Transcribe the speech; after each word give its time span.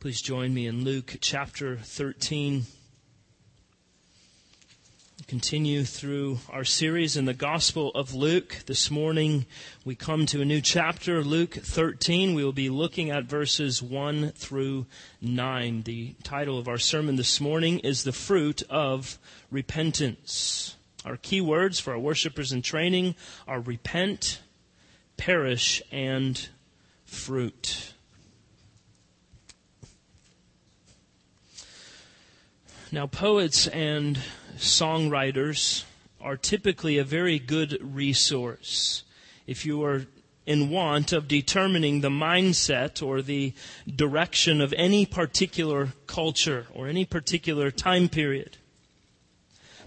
Please 0.00 0.20
join 0.20 0.52
me 0.52 0.66
in 0.66 0.84
Luke 0.84 1.16
chapter 1.20 1.76
13. 1.76 2.64
Continue 5.26 5.84
through 5.84 6.40
our 6.50 6.64
series 6.64 7.16
in 7.16 7.24
the 7.24 7.32
Gospel 7.32 7.90
of 7.94 8.12
Luke. 8.12 8.58
This 8.66 8.90
morning 8.90 9.46
we 9.82 9.94
come 9.94 10.26
to 10.26 10.42
a 10.42 10.44
new 10.44 10.60
chapter, 10.60 11.24
Luke 11.24 11.54
13. 11.54 12.34
We 12.34 12.44
will 12.44 12.52
be 12.52 12.68
looking 12.68 13.10
at 13.10 13.24
verses 13.24 13.82
1 13.82 14.32
through 14.32 14.84
9. 15.22 15.82
The 15.82 16.14
title 16.22 16.58
of 16.58 16.68
our 16.68 16.76
sermon 16.76 17.16
this 17.16 17.40
morning 17.40 17.78
is 17.78 18.04
The 18.04 18.12
Fruit 18.12 18.62
of 18.68 19.18
Repentance. 19.50 20.76
Our 21.06 21.16
key 21.16 21.40
words 21.40 21.80
for 21.80 21.92
our 21.92 21.98
worshipers 21.98 22.52
in 22.52 22.60
training 22.60 23.14
are 23.48 23.60
repent, 23.60 24.42
perish, 25.16 25.80
and 25.90 26.46
fruit. 27.06 27.93
Now, 32.94 33.08
poets 33.08 33.66
and 33.66 34.20
songwriters 34.56 35.82
are 36.20 36.36
typically 36.36 36.96
a 36.96 37.02
very 37.02 37.40
good 37.40 37.76
resource 37.82 39.02
if 39.48 39.66
you 39.66 39.82
are 39.82 40.06
in 40.46 40.70
want 40.70 41.12
of 41.12 41.26
determining 41.26 42.02
the 42.02 42.08
mindset 42.08 43.04
or 43.04 43.20
the 43.20 43.52
direction 43.84 44.60
of 44.60 44.72
any 44.74 45.06
particular 45.06 45.88
culture 46.06 46.68
or 46.72 46.86
any 46.86 47.04
particular 47.04 47.72
time 47.72 48.08
period. 48.08 48.58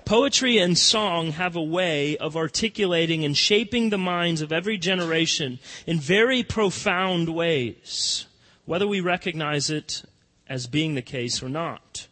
Poetry 0.03 0.57
and 0.57 0.77
song 0.77 1.31
have 1.31 1.55
a 1.55 1.63
way 1.63 2.17
of 2.17 2.35
articulating 2.35 3.23
and 3.23 3.37
shaping 3.37 3.89
the 3.89 3.97
minds 3.97 4.41
of 4.41 4.51
every 4.51 4.77
generation 4.77 5.59
in 5.85 5.97
very 5.97 6.43
profound 6.43 7.29
ways, 7.29 8.25
whether 8.65 8.85
we 8.85 8.99
recognize 8.99 9.69
it 9.69 10.03
as 10.49 10.67
being 10.67 10.95
the 10.95 11.01
case 11.01 11.41
or 11.41 11.47
not. 11.47 12.07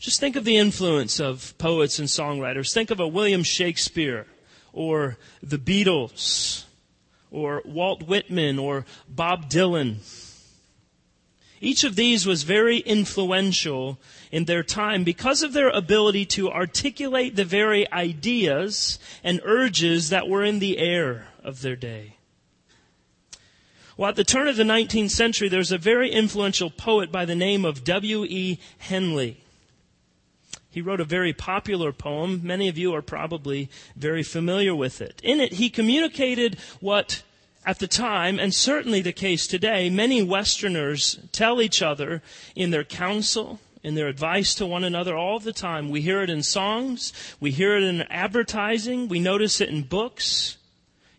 Just 0.00 0.18
think 0.18 0.34
of 0.34 0.44
the 0.44 0.56
influence 0.56 1.20
of 1.20 1.56
poets 1.58 1.98
and 1.98 2.08
songwriters. 2.08 2.72
Think 2.72 2.90
of 2.90 3.00
a 3.00 3.06
William 3.06 3.42
Shakespeare 3.42 4.26
or 4.72 5.18
the 5.42 5.58
Beatles 5.58 6.64
or 7.30 7.60
Walt 7.66 8.04
Whitman 8.04 8.58
or 8.58 8.86
Bob 9.06 9.50
Dylan. 9.50 9.98
Each 11.60 11.84
of 11.84 11.96
these 11.96 12.24
was 12.24 12.44
very 12.44 12.78
influential 12.78 13.98
in 14.32 14.46
their 14.46 14.62
time 14.62 15.04
because 15.04 15.42
of 15.42 15.52
their 15.52 15.68
ability 15.68 16.24
to 16.26 16.50
articulate 16.50 17.36
the 17.36 17.44
very 17.44 17.90
ideas 17.92 18.98
and 19.22 19.42
urges 19.44 20.08
that 20.08 20.26
were 20.26 20.42
in 20.42 20.60
the 20.60 20.78
air 20.78 21.28
of 21.44 21.60
their 21.60 21.76
day. 21.76 22.16
Well, 23.98 24.08
at 24.08 24.16
the 24.16 24.24
turn 24.24 24.48
of 24.48 24.56
the 24.56 24.62
19th 24.62 25.10
century, 25.10 25.50
there 25.50 25.58
was 25.58 25.72
a 25.72 25.76
very 25.76 26.10
influential 26.10 26.70
poet 26.70 27.12
by 27.12 27.26
the 27.26 27.34
name 27.34 27.66
of 27.66 27.84
W.E. 27.84 28.58
Henley. 28.78 29.44
He 30.70 30.80
wrote 30.80 31.00
a 31.00 31.04
very 31.04 31.32
popular 31.32 31.92
poem. 31.92 32.40
Many 32.44 32.68
of 32.68 32.78
you 32.78 32.94
are 32.94 33.02
probably 33.02 33.68
very 33.96 34.22
familiar 34.22 34.74
with 34.74 35.00
it. 35.00 35.20
In 35.22 35.40
it, 35.40 35.54
he 35.54 35.68
communicated 35.68 36.58
what, 36.80 37.22
at 37.66 37.80
the 37.80 37.88
time, 37.88 38.38
and 38.38 38.54
certainly 38.54 39.02
the 39.02 39.12
case 39.12 39.46
today, 39.46 39.90
many 39.90 40.22
Westerners 40.22 41.18
tell 41.32 41.60
each 41.60 41.82
other 41.82 42.22
in 42.54 42.70
their 42.70 42.84
counsel, 42.84 43.58
in 43.82 43.96
their 43.96 44.06
advice 44.06 44.54
to 44.54 44.66
one 44.66 44.84
another 44.84 45.16
all 45.16 45.40
the 45.40 45.52
time. 45.52 45.90
We 45.90 46.02
hear 46.02 46.22
it 46.22 46.30
in 46.30 46.42
songs, 46.42 47.12
we 47.40 47.50
hear 47.50 47.76
it 47.76 47.82
in 47.82 48.02
advertising, 48.02 49.08
we 49.08 49.18
notice 49.18 49.60
it 49.60 49.70
in 49.70 49.82
books. 49.82 50.56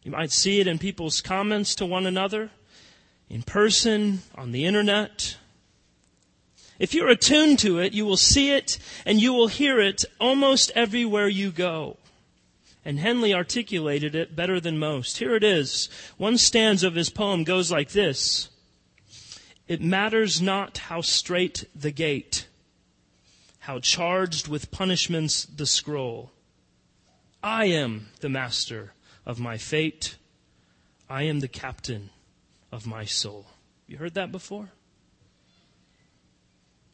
You 0.03 0.11
might 0.11 0.31
see 0.31 0.59
it 0.59 0.67
in 0.67 0.79
people's 0.79 1.21
comments 1.21 1.75
to 1.75 1.85
one 1.85 2.05
another, 2.05 2.51
in 3.29 3.43
person, 3.43 4.21
on 4.33 4.51
the 4.51 4.65
internet. 4.65 5.37
If 6.81 6.95
you're 6.95 7.09
attuned 7.09 7.59
to 7.59 7.77
it, 7.77 7.93
you 7.93 8.07
will 8.07 8.17
see 8.17 8.53
it 8.53 8.79
and 9.05 9.21
you 9.21 9.33
will 9.33 9.49
hear 9.49 9.79
it 9.79 10.03
almost 10.19 10.71
everywhere 10.73 11.27
you 11.27 11.51
go. 11.51 11.97
And 12.83 12.97
Henley 12.97 13.35
articulated 13.35 14.15
it 14.15 14.35
better 14.35 14.59
than 14.59 14.79
most. 14.79 15.19
Here 15.19 15.35
it 15.35 15.43
is. 15.43 15.89
One 16.17 16.39
stanza 16.39 16.87
of 16.87 16.95
his 16.95 17.11
poem 17.11 17.43
goes 17.43 17.71
like 17.71 17.91
this. 17.91 18.49
It 19.67 19.79
matters 19.79 20.41
not 20.41 20.79
how 20.79 21.01
strait 21.01 21.65
the 21.75 21.91
gate, 21.91 22.47
how 23.59 23.77
charged 23.77 24.47
with 24.47 24.71
punishments 24.71 25.45
the 25.45 25.67
scroll. 25.67 26.31
I 27.43 27.65
am 27.65 28.07
the 28.21 28.29
master 28.29 28.93
of 29.23 29.39
my 29.39 29.59
fate. 29.59 30.15
I 31.07 31.23
am 31.23 31.41
the 31.41 31.47
captain 31.47 32.09
of 32.71 32.87
my 32.87 33.05
soul. 33.05 33.45
You 33.85 33.97
heard 33.97 34.15
that 34.15 34.31
before? 34.31 34.71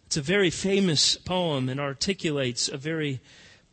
It's 0.08 0.16
a 0.16 0.22
very 0.22 0.50
famous 0.50 1.18
poem 1.18 1.68
and 1.68 1.82
articulates 1.82 2.70
a 2.70 2.78
very 2.78 3.20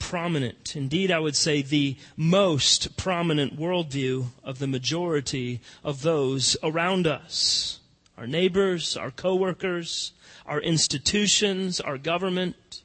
prominent, 0.00 0.74
indeed, 0.74 1.12
I 1.12 1.20
would 1.20 1.36
say 1.36 1.62
the 1.62 1.96
most 2.16 2.96
prominent 2.96 3.56
worldview 3.56 4.26
of 4.42 4.58
the 4.58 4.66
majority 4.66 5.60
of 5.84 6.02
those 6.02 6.56
around 6.60 7.06
us 7.06 7.78
our 8.18 8.26
neighbors, 8.26 8.96
our 8.96 9.12
coworkers, 9.12 10.12
our 10.44 10.60
institutions, 10.60 11.80
our 11.80 11.98
government. 11.98 12.82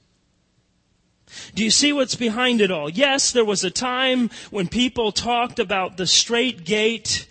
Do 1.55 1.63
you 1.63 1.71
see 1.71 1.91
what's 1.91 2.15
behind 2.15 2.61
it 2.61 2.69
all? 2.69 2.89
Yes, 2.89 3.31
there 3.31 3.45
was 3.45 3.63
a 3.63 3.71
time 3.71 4.29
when 4.51 4.67
people 4.67 5.11
talked 5.11 5.57
about 5.57 5.97
the 5.97 6.07
strait 6.07 6.65
gate 6.65 7.27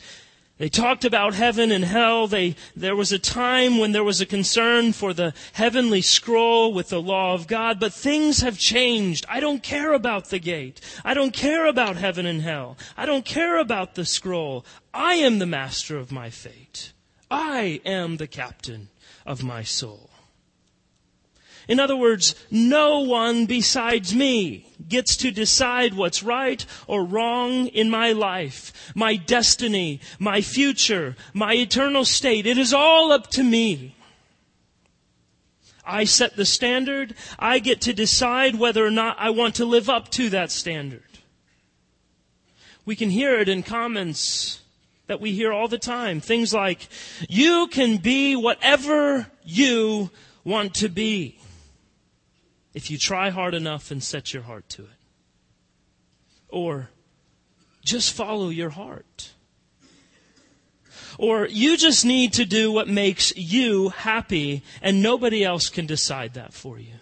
they 0.59 0.69
talked 0.69 1.05
about 1.05 1.35
heaven 1.35 1.71
and 1.71 1.85
hell. 1.85 2.27
They, 2.27 2.57
there 2.75 2.97
was 2.97 3.13
a 3.13 3.19
time 3.19 3.79
when 3.79 3.93
there 3.93 4.03
was 4.03 4.21
a 4.21 4.27
concern 4.27 4.93
for 4.93 5.15
the 5.15 5.33
heavenly 5.53 6.03
scroll 6.03 6.73
with 6.73 6.89
the 6.89 7.01
law 7.01 7.35
of 7.35 7.47
God, 7.47 7.79
but 7.79 7.93
things 7.93 8.41
have 8.41 8.59
changed. 8.59 9.25
I 9.29 9.39
don't 9.39 9.63
care 9.63 9.93
about 9.93 10.31
the 10.31 10.41
gate. 10.41 10.81
I 11.05 11.15
don't 11.15 11.33
care 11.33 11.67
about 11.67 11.97
heaven 11.97 12.27
and 12.27 12.43
hell. 12.43 12.77
I 12.97 13.07
don't 13.07 13.25
care 13.25 13.59
about 13.59 13.95
the 13.95 14.05
scroll. 14.05 14.67
I 14.93 15.15
am 15.15 15.39
the 15.39 15.47
master 15.47 15.97
of 15.97 16.11
my 16.11 16.29
fate. 16.29 16.93
I 17.31 17.81
am 17.85 18.17
the 18.17 18.27
captain 18.27 18.89
of 19.25 19.45
my 19.45 19.63
soul. 19.63 20.08
In 21.69 21.79
other 21.79 21.97
words, 21.97 22.35
no 22.51 23.01
one 23.01 23.45
besides 23.45 24.15
me 24.15 24.67
gets 24.89 25.19
to 25.19 25.31
decide 25.31 25.93
what's 25.93 26.23
right 26.23 26.65
or 26.87 27.05
wrong 27.05 27.67
in 27.67 27.91
my 27.91 28.13
life, 28.13 28.73
my 28.95 29.17
destiny, 29.17 30.01
my 30.19 30.41
future, 30.41 31.15
my 31.35 31.53
eternal 31.53 32.07
state. 32.07 32.47
It 32.47 32.57
is 32.57 32.73
all 32.73 33.13
up 33.13 33.29
to 33.33 33.43
me. 33.43 33.95
I 35.85 36.05
set 36.05 36.37
the 36.37 36.47
standard. 36.47 37.15
I 37.39 37.59
get 37.59 37.83
to 37.83 37.93
decide 37.93 38.55
whether 38.55 38.85
or 38.85 38.91
not 38.91 39.17
I 39.19 39.31
want 39.31 39.55
to 39.57 39.67
live 39.67 39.91
up 39.91 40.11
to 40.13 40.31
that 40.31 40.51
standard. 40.51 41.03
We 42.87 42.97
can 42.97 43.11
hear 43.11 43.39
it 43.39 43.49
in 43.49 43.63
comments 43.63 44.63
that 45.07 45.21
we 45.21 45.33
hear 45.33 45.53
all 45.53 45.69
the 45.69 45.79
time. 45.79 46.21
Things 46.21 46.55
like, 46.55 46.89
you 47.29 47.67
can 47.67 47.99
be 47.99 48.37
whatever 48.37 49.27
you 49.45 50.11
want 50.45 50.75
to 50.77 50.89
be 50.89 51.39
if 52.79 52.93
you 52.93 52.97
try 52.97 53.31
hard 53.31 53.55
enough 53.55 53.91
and 53.91 54.01
set 54.01 54.33
your 54.33 54.45
heart 54.45 54.69
to 54.69 54.83
it. 54.83 55.01
Or 56.49 56.91
just 57.85 58.13
follow 58.13 58.51
your 58.51 58.71
heart. 58.71 59.33
Or 61.19 61.49
you 61.49 61.77
just 61.77 62.05
need 62.05 62.35
to 62.35 62.45
do 62.45 62.71
what 62.71 62.87
makes 62.87 63.37
you 63.37 63.89
happy 63.89 64.63
and 64.81 65.03
nobody 65.03 65.43
else 65.43 65.69
can 65.69 65.87
decide 65.87 66.35
that 66.35 66.53
for 66.53 66.79
you. 66.79 67.01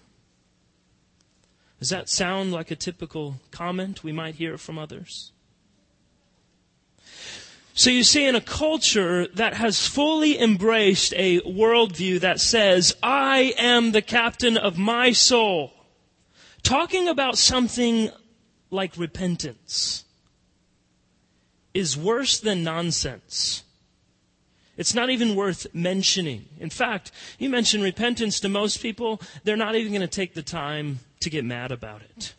Does 1.79 1.91
that 1.91 2.09
sound 2.09 2.53
like 2.53 2.71
a 2.71 2.77
typical 2.77 3.37
comment 3.51 4.03
we 4.03 4.13
might 4.13 4.37
hear 4.37 4.57
from 4.57 4.79
others? 4.79 5.33
So 7.79 7.91
you 7.91 8.05
see, 8.05 8.27
in 8.27 8.35
a 8.35 8.41
culture 8.41 9.27
that 9.35 9.53
has 9.53 9.87
fully 9.87 10.41
embraced 10.41 11.13
a 11.15 11.41
worldview 11.43 12.21
that 12.21 12.41
says, 12.41 12.97
I 13.03 13.53
am 13.59 13.93
the 13.93 14.01
captain 14.01 14.57
of 14.57 14.79
my 14.79 15.13
soul, 15.13 15.75
talking 16.63 17.07
about 17.07 17.37
something 17.37 18.11
like 18.71 18.97
repentance 18.97 20.07
is 21.75 21.99
worse 21.99 22.41
than 22.41 22.65
nonsense. 22.65 23.63
It's 24.79 24.95
not 24.95 25.11
even 25.11 25.37
worth 25.37 25.67
mentioning. 25.75 26.47
In 26.59 26.71
fact, 26.71 27.13
you 27.39 27.51
mention 27.51 27.83
repentance 27.83 28.41
to 28.41 28.49
most 28.49 28.81
people, 28.81 29.21
they're 29.45 29.55
not 29.55 29.75
even 29.75 29.93
going 29.93 30.01
to 30.01 30.09
take 30.09 30.33
the 30.33 30.43
time 30.43 31.01
to 31.21 31.29
get 31.29 31.45
mad 31.45 31.73
about 31.73 32.01
it. 32.01 32.33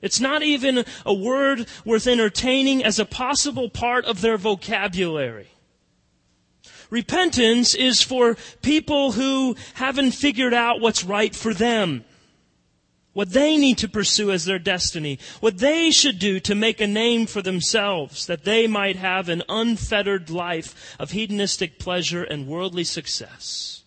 It's 0.00 0.20
not 0.20 0.42
even 0.42 0.84
a 1.04 1.14
word 1.14 1.66
worth 1.84 2.06
entertaining 2.06 2.84
as 2.84 2.98
a 2.98 3.04
possible 3.04 3.68
part 3.68 4.04
of 4.04 4.20
their 4.20 4.36
vocabulary. 4.36 5.48
Repentance 6.90 7.74
is 7.74 8.00
for 8.00 8.36
people 8.62 9.12
who 9.12 9.56
haven't 9.74 10.12
figured 10.12 10.54
out 10.54 10.80
what's 10.80 11.04
right 11.04 11.34
for 11.34 11.52
them. 11.52 12.04
What 13.12 13.32
they 13.32 13.56
need 13.56 13.78
to 13.78 13.88
pursue 13.88 14.30
as 14.30 14.44
their 14.44 14.60
destiny. 14.60 15.18
What 15.40 15.58
they 15.58 15.90
should 15.90 16.20
do 16.20 16.38
to 16.40 16.54
make 16.54 16.80
a 16.80 16.86
name 16.86 17.26
for 17.26 17.42
themselves 17.42 18.26
that 18.26 18.44
they 18.44 18.68
might 18.68 18.96
have 18.96 19.28
an 19.28 19.42
unfettered 19.48 20.30
life 20.30 20.96
of 21.00 21.10
hedonistic 21.10 21.80
pleasure 21.80 22.22
and 22.22 22.46
worldly 22.46 22.84
success. 22.84 23.82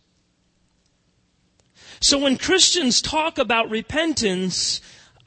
So 2.02 2.18
when 2.18 2.38
Christians 2.38 3.02
talk 3.02 3.38
about 3.38 3.70
repentance, 3.70 4.82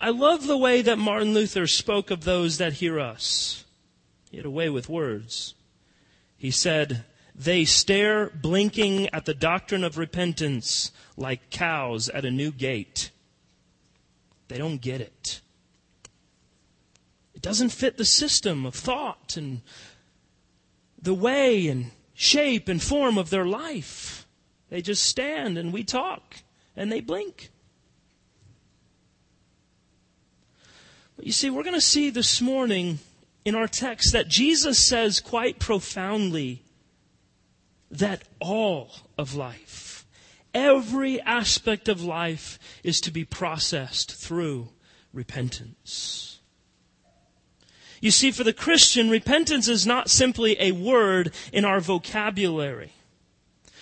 I 0.04 0.10
love 0.10 0.46
the 0.46 0.58
way 0.58 0.82
that 0.82 0.98
Martin 0.98 1.32
Luther 1.32 1.66
spoke 1.66 2.10
of 2.10 2.24
those 2.24 2.58
that 2.58 2.74
hear 2.74 3.00
us. 3.00 3.64
He 4.30 4.36
had 4.36 4.44
a 4.44 4.50
way 4.50 4.68
with 4.68 4.86
words. 4.86 5.54
He 6.36 6.50
said, 6.50 7.06
They 7.34 7.64
stare 7.64 8.28
blinking 8.28 9.08
at 9.14 9.24
the 9.24 9.32
doctrine 9.32 9.82
of 9.82 9.96
repentance 9.96 10.92
like 11.16 11.48
cows 11.48 12.10
at 12.10 12.26
a 12.26 12.30
new 12.30 12.52
gate. 12.52 13.12
They 14.48 14.58
don't 14.58 14.82
get 14.82 15.00
it. 15.00 15.40
It 17.34 17.40
doesn't 17.40 17.70
fit 17.70 17.96
the 17.96 18.04
system 18.04 18.66
of 18.66 18.74
thought 18.74 19.38
and 19.38 19.62
the 21.00 21.14
way 21.14 21.66
and 21.66 21.92
shape 22.12 22.68
and 22.68 22.82
form 22.82 23.16
of 23.16 23.30
their 23.30 23.46
life. 23.46 24.26
They 24.68 24.82
just 24.82 25.04
stand 25.04 25.56
and 25.56 25.72
we 25.72 25.82
talk 25.82 26.42
and 26.76 26.92
they 26.92 27.00
blink. 27.00 27.52
You 31.24 31.32
see, 31.32 31.48
we're 31.48 31.62
going 31.62 31.72
to 31.72 31.80
see 31.80 32.10
this 32.10 32.42
morning 32.42 32.98
in 33.46 33.54
our 33.54 33.66
text 33.66 34.12
that 34.12 34.28
Jesus 34.28 34.86
says 34.86 35.20
quite 35.20 35.58
profoundly 35.58 36.62
that 37.90 38.24
all 38.40 38.90
of 39.16 39.34
life, 39.34 40.04
every 40.52 41.22
aspect 41.22 41.88
of 41.88 42.04
life 42.04 42.58
is 42.82 43.00
to 43.00 43.10
be 43.10 43.24
processed 43.24 44.14
through 44.14 44.68
repentance. 45.14 46.40
You 48.02 48.10
see, 48.10 48.30
for 48.30 48.44
the 48.44 48.52
Christian, 48.52 49.08
repentance 49.08 49.66
is 49.66 49.86
not 49.86 50.10
simply 50.10 50.60
a 50.60 50.72
word 50.72 51.32
in 51.54 51.64
our 51.64 51.80
vocabulary. 51.80 52.92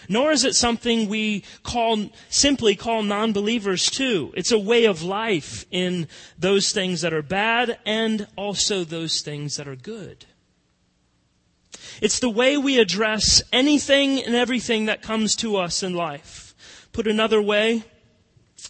Nor 0.08 0.32
is 0.32 0.44
it 0.44 0.54
something 0.54 1.08
we 1.08 1.44
call, 1.62 2.10
simply 2.28 2.74
call 2.74 3.02
non-believers 3.02 3.90
to. 3.92 4.32
It's 4.36 4.52
a 4.52 4.58
way 4.58 4.84
of 4.84 5.02
life 5.02 5.64
in 5.70 6.08
those 6.38 6.72
things 6.72 7.00
that 7.02 7.14
are 7.14 7.22
bad 7.22 7.78
and 7.86 8.26
also 8.36 8.84
those 8.84 9.20
things 9.20 9.56
that 9.56 9.68
are 9.68 9.76
good. 9.76 10.26
It's 12.00 12.18
the 12.18 12.30
way 12.30 12.56
we 12.56 12.78
address 12.78 13.42
anything 13.52 14.22
and 14.22 14.34
everything 14.34 14.86
that 14.86 15.02
comes 15.02 15.36
to 15.36 15.56
us 15.56 15.82
in 15.82 15.94
life. 15.94 16.54
Put 16.92 17.06
another 17.06 17.40
way, 17.40 17.84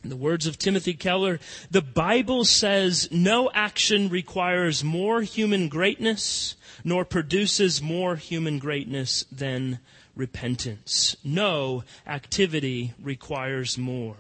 in 0.03 0.11
the 0.11 0.17
words 0.17 0.47
of 0.47 0.59
Timothy 0.59 0.95
Keller, 0.95 1.39
the 1.71 1.83
Bible 1.83 2.45
says 2.45 3.09
no 3.11 3.51
action 3.53 4.09
requires 4.09 4.83
more 4.83 5.23
human 5.23 5.69
greatness 5.69 6.57
nor 6.85 7.05
produces 7.05 7.83
more 7.83 8.17
human 8.17 8.59
greatness 8.59 9.25
than 9.31 9.79
repentance. 10.15 11.17
No 11.25 11.85
activity 12.07 12.95
requires 13.03 13.79
more. 13.79 14.17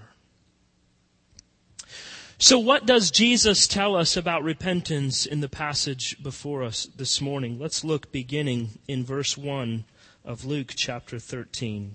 So, 2.38 2.58
what 2.58 2.86
does 2.86 3.12
Jesus 3.12 3.68
tell 3.68 3.94
us 3.94 4.16
about 4.16 4.42
repentance 4.42 5.26
in 5.26 5.40
the 5.40 5.48
passage 5.48 6.20
before 6.22 6.64
us 6.64 6.86
this 6.96 7.20
morning? 7.20 7.58
Let's 7.58 7.84
look 7.84 8.10
beginning 8.10 8.80
in 8.88 9.04
verse 9.04 9.38
1 9.38 9.84
of 10.24 10.44
Luke 10.44 10.72
chapter 10.74 11.20
13. 11.20 11.94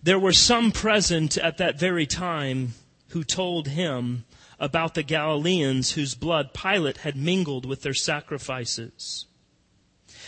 There 0.00 0.18
were 0.18 0.32
some 0.32 0.70
present 0.70 1.36
at 1.36 1.58
that 1.58 1.78
very 1.78 2.06
time 2.06 2.74
who 3.08 3.24
told 3.24 3.68
him 3.68 4.26
about 4.60 4.94
the 4.94 5.02
Galileans 5.02 5.92
whose 5.92 6.14
blood 6.14 6.54
Pilate 6.54 6.98
had 6.98 7.16
mingled 7.16 7.66
with 7.66 7.82
their 7.82 7.94
sacrifices. 7.94 9.26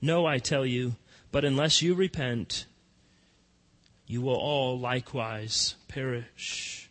No, 0.00 0.26
I 0.26 0.38
tell 0.38 0.66
you, 0.66 0.96
but 1.32 1.44
unless 1.44 1.82
you 1.82 1.94
repent, 1.94 2.66
you 4.06 4.20
will 4.20 4.36
all 4.36 4.78
likewise 4.78 5.74
perish. 5.88 6.88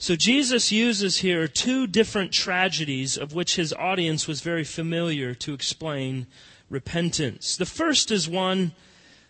So 0.00 0.14
Jesus 0.14 0.70
uses 0.70 1.18
here 1.18 1.48
two 1.48 1.88
different 1.88 2.32
tragedies 2.32 3.16
of 3.16 3.34
which 3.34 3.56
his 3.56 3.72
audience 3.72 4.28
was 4.28 4.40
very 4.40 4.62
familiar 4.62 5.34
to 5.34 5.52
explain 5.52 6.28
repentance. 6.70 7.56
The 7.56 7.66
first 7.66 8.12
is 8.12 8.28
one 8.28 8.72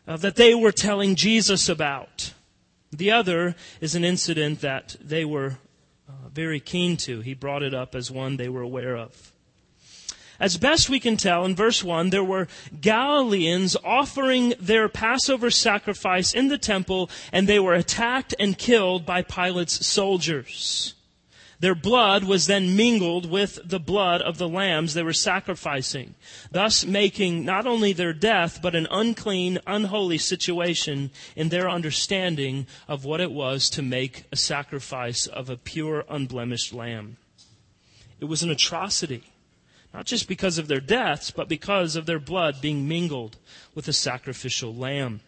uh, 0.06 0.18
that 0.18 0.36
they 0.36 0.54
were 0.54 0.72
telling 0.72 1.14
Jesus 1.14 1.70
about. 1.70 2.34
The 2.90 3.10
other 3.10 3.54
is 3.80 3.94
an 3.94 4.04
incident 4.04 4.60
that 4.60 4.96
they 5.00 5.24
were 5.24 5.58
uh, 6.08 6.28
very 6.30 6.60
keen 6.60 6.98
to. 6.98 7.20
He 7.20 7.32
brought 7.32 7.62
it 7.62 7.72
up 7.72 7.94
as 7.94 8.10
one 8.10 8.36
they 8.36 8.48
were 8.48 8.62
aware 8.62 8.96
of. 8.96 9.32
As 10.40 10.56
best 10.56 10.88
we 10.88 11.00
can 11.00 11.16
tell, 11.16 11.44
in 11.44 11.56
verse 11.56 11.82
1, 11.82 12.10
there 12.10 12.22
were 12.22 12.46
Galileans 12.80 13.76
offering 13.82 14.54
their 14.60 14.88
Passover 14.88 15.50
sacrifice 15.50 16.32
in 16.32 16.46
the 16.46 16.58
temple, 16.58 17.10
and 17.32 17.48
they 17.48 17.58
were 17.58 17.74
attacked 17.74 18.34
and 18.38 18.56
killed 18.56 19.04
by 19.04 19.22
Pilate's 19.22 19.84
soldiers. 19.84 20.94
Their 21.60 21.74
blood 21.74 22.22
was 22.22 22.46
then 22.46 22.76
mingled 22.76 23.28
with 23.28 23.58
the 23.64 23.80
blood 23.80 24.22
of 24.22 24.38
the 24.38 24.48
lambs 24.48 24.94
they 24.94 25.02
were 25.02 25.12
sacrificing, 25.12 26.14
thus 26.52 26.86
making 26.86 27.44
not 27.44 27.66
only 27.66 27.92
their 27.92 28.12
death, 28.12 28.60
but 28.62 28.76
an 28.76 28.86
unclean, 28.92 29.58
unholy 29.66 30.18
situation 30.18 31.10
in 31.34 31.48
their 31.48 31.68
understanding 31.68 32.68
of 32.86 33.04
what 33.04 33.20
it 33.20 33.32
was 33.32 33.68
to 33.70 33.82
make 33.82 34.22
a 34.30 34.36
sacrifice 34.36 35.26
of 35.26 35.50
a 35.50 35.56
pure, 35.56 36.04
unblemished 36.08 36.72
lamb. 36.72 37.16
It 38.20 38.26
was 38.26 38.44
an 38.44 38.50
atrocity. 38.50 39.24
Not 39.92 40.06
just 40.06 40.28
because 40.28 40.58
of 40.58 40.68
their 40.68 40.80
deaths, 40.80 41.30
but 41.30 41.48
because 41.48 41.96
of 41.96 42.06
their 42.06 42.18
blood 42.18 42.60
being 42.60 42.86
mingled 42.86 43.36
with 43.74 43.86
the 43.86 43.92
sacrificial 43.92 44.74
lamb. 44.74 45.20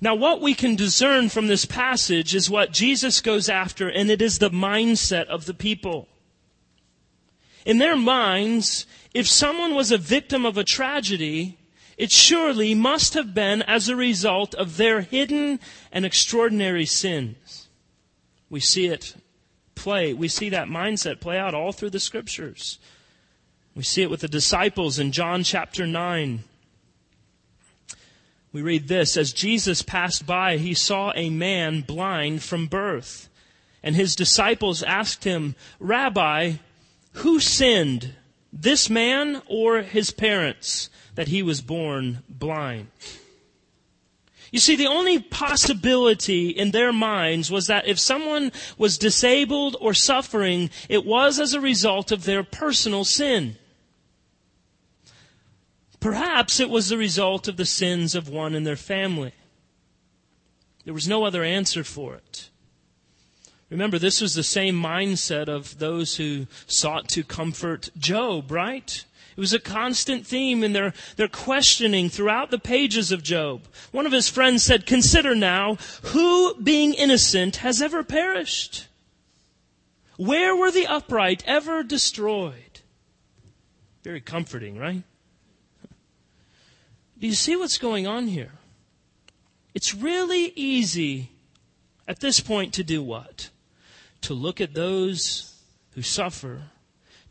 Now, 0.00 0.14
what 0.14 0.40
we 0.40 0.54
can 0.54 0.74
discern 0.76 1.28
from 1.28 1.46
this 1.46 1.64
passage 1.64 2.34
is 2.34 2.50
what 2.50 2.72
Jesus 2.72 3.20
goes 3.20 3.48
after, 3.48 3.88
and 3.88 4.10
it 4.10 4.20
is 4.20 4.38
the 4.38 4.50
mindset 4.50 5.26
of 5.26 5.46
the 5.46 5.54
people. 5.54 6.08
In 7.64 7.78
their 7.78 7.96
minds, 7.96 8.86
if 9.14 9.28
someone 9.28 9.74
was 9.74 9.92
a 9.92 9.98
victim 9.98 10.44
of 10.44 10.58
a 10.58 10.64
tragedy, 10.64 11.58
it 11.96 12.10
surely 12.10 12.74
must 12.74 13.14
have 13.14 13.34
been 13.34 13.62
as 13.62 13.88
a 13.88 13.94
result 13.94 14.54
of 14.54 14.76
their 14.76 15.02
hidden 15.02 15.60
and 15.92 16.04
extraordinary 16.04 16.86
sins. 16.86 17.68
We 18.50 18.60
see 18.60 18.86
it 18.86 19.14
play, 19.74 20.12
we 20.12 20.28
see 20.28 20.48
that 20.50 20.68
mindset 20.68 21.20
play 21.20 21.38
out 21.38 21.54
all 21.54 21.72
through 21.72 21.90
the 21.90 22.00
scriptures. 22.00 22.78
We 23.74 23.82
see 23.82 24.02
it 24.02 24.10
with 24.10 24.20
the 24.20 24.28
disciples 24.28 24.98
in 24.98 25.12
John 25.12 25.42
chapter 25.42 25.86
9. 25.86 26.44
We 28.52 28.60
read 28.60 28.88
this 28.88 29.16
As 29.16 29.32
Jesus 29.32 29.82
passed 29.82 30.26
by, 30.26 30.58
he 30.58 30.74
saw 30.74 31.12
a 31.14 31.30
man 31.30 31.80
blind 31.80 32.42
from 32.42 32.66
birth. 32.66 33.28
And 33.82 33.96
his 33.96 34.14
disciples 34.14 34.82
asked 34.82 35.24
him, 35.24 35.56
Rabbi, 35.80 36.54
who 37.14 37.40
sinned, 37.40 38.14
this 38.52 38.88
man 38.88 39.42
or 39.48 39.82
his 39.82 40.10
parents, 40.10 40.88
that 41.14 41.28
he 41.28 41.42
was 41.42 41.62
born 41.62 42.22
blind? 42.28 42.88
You 44.52 44.58
see, 44.58 44.76
the 44.76 44.86
only 44.86 45.18
possibility 45.18 46.50
in 46.50 46.70
their 46.70 46.92
minds 46.92 47.50
was 47.50 47.68
that 47.68 47.88
if 47.88 47.98
someone 47.98 48.52
was 48.76 48.98
disabled 48.98 49.78
or 49.80 49.94
suffering, 49.94 50.68
it 50.90 51.06
was 51.06 51.40
as 51.40 51.54
a 51.54 51.60
result 51.60 52.12
of 52.12 52.24
their 52.24 52.44
personal 52.44 53.04
sin. 53.04 53.56
Perhaps 56.00 56.60
it 56.60 56.68
was 56.68 56.90
the 56.90 56.98
result 56.98 57.48
of 57.48 57.56
the 57.56 57.64
sins 57.64 58.14
of 58.14 58.28
one 58.28 58.54
in 58.54 58.64
their 58.64 58.76
family. 58.76 59.32
There 60.84 60.92
was 60.92 61.08
no 61.08 61.24
other 61.24 61.42
answer 61.42 61.82
for 61.82 62.16
it. 62.16 62.50
Remember, 63.70 63.98
this 63.98 64.20
was 64.20 64.34
the 64.34 64.42
same 64.42 64.74
mindset 64.74 65.48
of 65.48 65.78
those 65.78 66.16
who 66.16 66.46
sought 66.66 67.08
to 67.10 67.24
comfort 67.24 67.88
Job, 67.96 68.50
right? 68.50 69.02
It 69.36 69.40
was 69.40 69.52
a 69.52 69.58
constant 69.58 70.26
theme 70.26 70.62
in 70.62 70.72
their, 70.72 70.92
their 71.16 71.28
questioning 71.28 72.08
throughout 72.08 72.50
the 72.50 72.58
pages 72.58 73.10
of 73.10 73.22
Job. 73.22 73.62
One 73.90 74.06
of 74.06 74.12
his 74.12 74.28
friends 74.28 74.62
said, 74.62 74.86
Consider 74.86 75.34
now, 75.34 75.76
who 76.04 76.54
being 76.62 76.92
innocent 76.94 77.56
has 77.56 77.80
ever 77.80 78.02
perished? 78.02 78.88
Where 80.16 80.54
were 80.54 80.70
the 80.70 80.86
upright 80.86 81.42
ever 81.46 81.82
destroyed? 81.82 82.80
Very 84.02 84.20
comforting, 84.20 84.78
right? 84.78 85.02
Do 87.18 87.26
you 87.26 87.34
see 87.34 87.56
what's 87.56 87.78
going 87.78 88.06
on 88.06 88.26
here? 88.26 88.52
It's 89.74 89.94
really 89.94 90.52
easy 90.54 91.30
at 92.06 92.20
this 92.20 92.40
point 92.40 92.74
to 92.74 92.84
do 92.84 93.02
what? 93.02 93.50
To 94.22 94.34
look 94.34 94.60
at 94.60 94.74
those 94.74 95.54
who 95.94 96.02
suffer, 96.02 96.64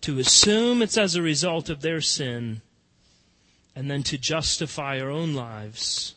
to 0.01 0.19
assume 0.19 0.81
it's 0.81 0.97
as 0.97 1.15
a 1.15 1.21
result 1.21 1.69
of 1.69 1.81
their 1.81 2.01
sin, 2.01 2.61
and 3.75 3.89
then 3.89 4.03
to 4.03 4.17
justify 4.17 4.99
our 4.99 5.09
own 5.09 5.33
lives 5.33 6.15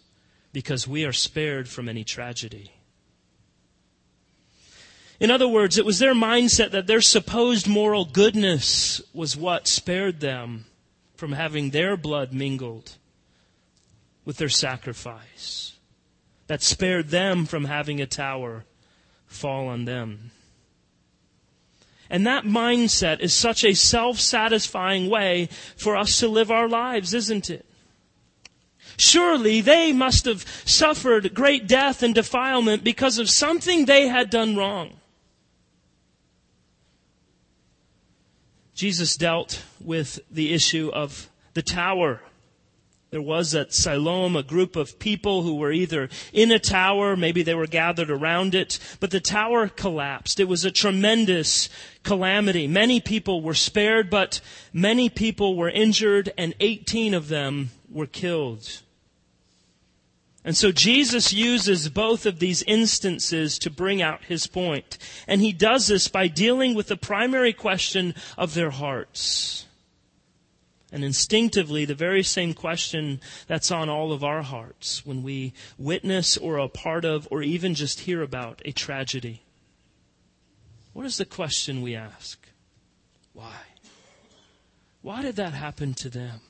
because 0.53 0.88
we 0.88 1.05
are 1.05 1.12
spared 1.12 1.69
from 1.69 1.88
any 1.88 2.05
tragedy. 2.05 2.73
In 5.21 5.31
other 5.31 5.49
words, 5.49 5.79
it 5.79 5.85
was 5.85 5.99
their 5.99 6.14
mindset 6.14 6.71
that 6.73 6.87
their 6.87 7.00
supposed 7.00 7.69
moral 7.69 8.05
goodness 8.05 9.00
was 9.12 9.37
what 9.37 9.69
spared 9.69 10.21
them 10.21 10.67
from 11.17 11.33
having 11.33 11.71
their 11.71 11.97
blood 11.97 12.33
mingled 12.33 12.97
with 14.25 14.38
their 14.38 14.49
sacrifice, 14.49 15.76
that 16.47 16.62
spared 16.62 17.09
them 17.09 17.47
from 17.47 17.64
having 17.64 18.00
a 18.00 18.07
tower 18.07 18.64
fall 19.26 19.69
on 19.69 19.85
them. 19.85 20.31
And 22.14 22.28
that 22.28 22.44
mindset 22.44 23.18
is 23.18 23.35
such 23.35 23.64
a 23.64 23.75
self 23.75 24.21
satisfying 24.21 25.11
way 25.11 25.49
for 25.76 25.97
us 25.97 26.21
to 26.21 26.28
live 26.28 26.49
our 26.49 26.68
lives, 26.68 27.12
isn't 27.12 27.50
it? 27.50 27.66
Surely 28.97 29.61
they 29.61 29.92
must 29.92 30.25
have 30.26 30.47
suffered 30.64 31.35
great 31.35 31.66
death 31.66 32.04
and 32.04 32.14
defilement 32.14 32.85
because 32.85 33.18
of 33.18 33.28
something 33.28 33.87
they 33.87 34.06
had 34.06 34.30
done 34.30 34.54
wrong. 34.54 34.92
Jesus 38.76 39.16
dealt 39.16 39.64
with 39.80 40.21
the 40.30 40.52
issue 40.52 40.92
of 40.94 41.28
the 41.54 41.62
tower. 41.62 42.21
There 43.14 43.23
was 43.23 43.54
at 43.54 43.73
Siloam 43.73 44.35
a 44.35 44.42
group 44.42 44.75
of 44.75 44.99
people 44.99 45.42
who 45.42 45.54
were 45.54 45.71
either 45.71 46.09
in 46.33 46.50
a 46.50 46.59
tower, 46.59 47.14
maybe 47.14 47.44
they 47.44 47.54
were 47.54 47.68
gathered 47.68 48.11
around 48.11 48.56
it, 48.56 48.80
but 48.99 49.12
the 49.12 49.21
tower 49.21 49.68
collapsed. 49.68 50.40
It 50.40 50.49
was 50.49 50.64
a 50.64 50.73
tremendous 50.73 51.68
calamity. 52.02 52.66
Many 52.66 52.99
people 52.99 53.40
were 53.40 53.54
spared, 53.54 54.11
but 54.11 54.40
many 54.73 55.09
people 55.09 55.54
were 55.54 55.71
injured, 55.71 56.33
and 56.37 56.56
18 56.59 57.14
of 57.14 57.28
them 57.28 57.71
were 57.88 58.09
killed. 58.09 58.83
And 60.44 60.56
so 60.56 60.73
Jesus 60.73 61.33
uses 61.33 61.88
both 61.90 62.26
of 62.26 62.40
these 62.40 62.64
instances 62.64 63.61
to 63.61 63.71
bring 63.71 64.02
out 64.02 64.25
his 64.25 64.49
point. 64.49 64.99
And 65.28 65.40
he 65.40 65.52
does 65.52 65.87
this 65.87 66.09
by 66.09 66.26
dealing 66.26 66.75
with 66.75 66.88
the 66.88 66.97
primary 66.97 67.52
question 67.52 68.16
of 68.37 68.54
their 68.54 68.71
hearts. 68.71 69.66
And 70.94 71.02
instinctively, 71.04 71.84
the 71.84 71.96
very 71.96 72.22
same 72.22 72.54
question 72.54 73.20
that's 73.48 73.72
on 73.72 73.88
all 73.88 74.12
of 74.12 74.22
our 74.22 74.42
hearts 74.42 75.04
when 75.04 75.24
we 75.24 75.52
witness 75.76 76.36
or 76.36 76.54
are 76.54 76.66
a 76.66 76.68
part 76.68 77.04
of 77.04 77.26
or 77.32 77.42
even 77.42 77.74
just 77.74 77.98
hear 77.98 78.22
about 78.22 78.62
a 78.64 78.70
tragedy. 78.70 79.42
What 80.92 81.04
is 81.04 81.16
the 81.16 81.24
question 81.24 81.82
we 81.82 81.96
ask? 81.96 82.38
Why? 83.32 83.56
Why 85.02 85.22
did 85.22 85.34
that 85.34 85.52
happen 85.52 85.94
to 85.94 86.08
them? 86.08 86.42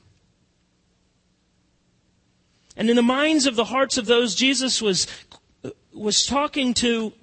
And 2.77 2.87
in 2.87 2.95
the 2.95 3.01
minds 3.01 3.47
of 3.47 3.55
the 3.55 3.65
hearts 3.65 3.97
of 3.97 4.05
those 4.05 4.35
Jesus 4.35 4.79
was, 4.79 5.07
was 5.91 6.23
talking 6.23 6.75
to, 6.75 7.13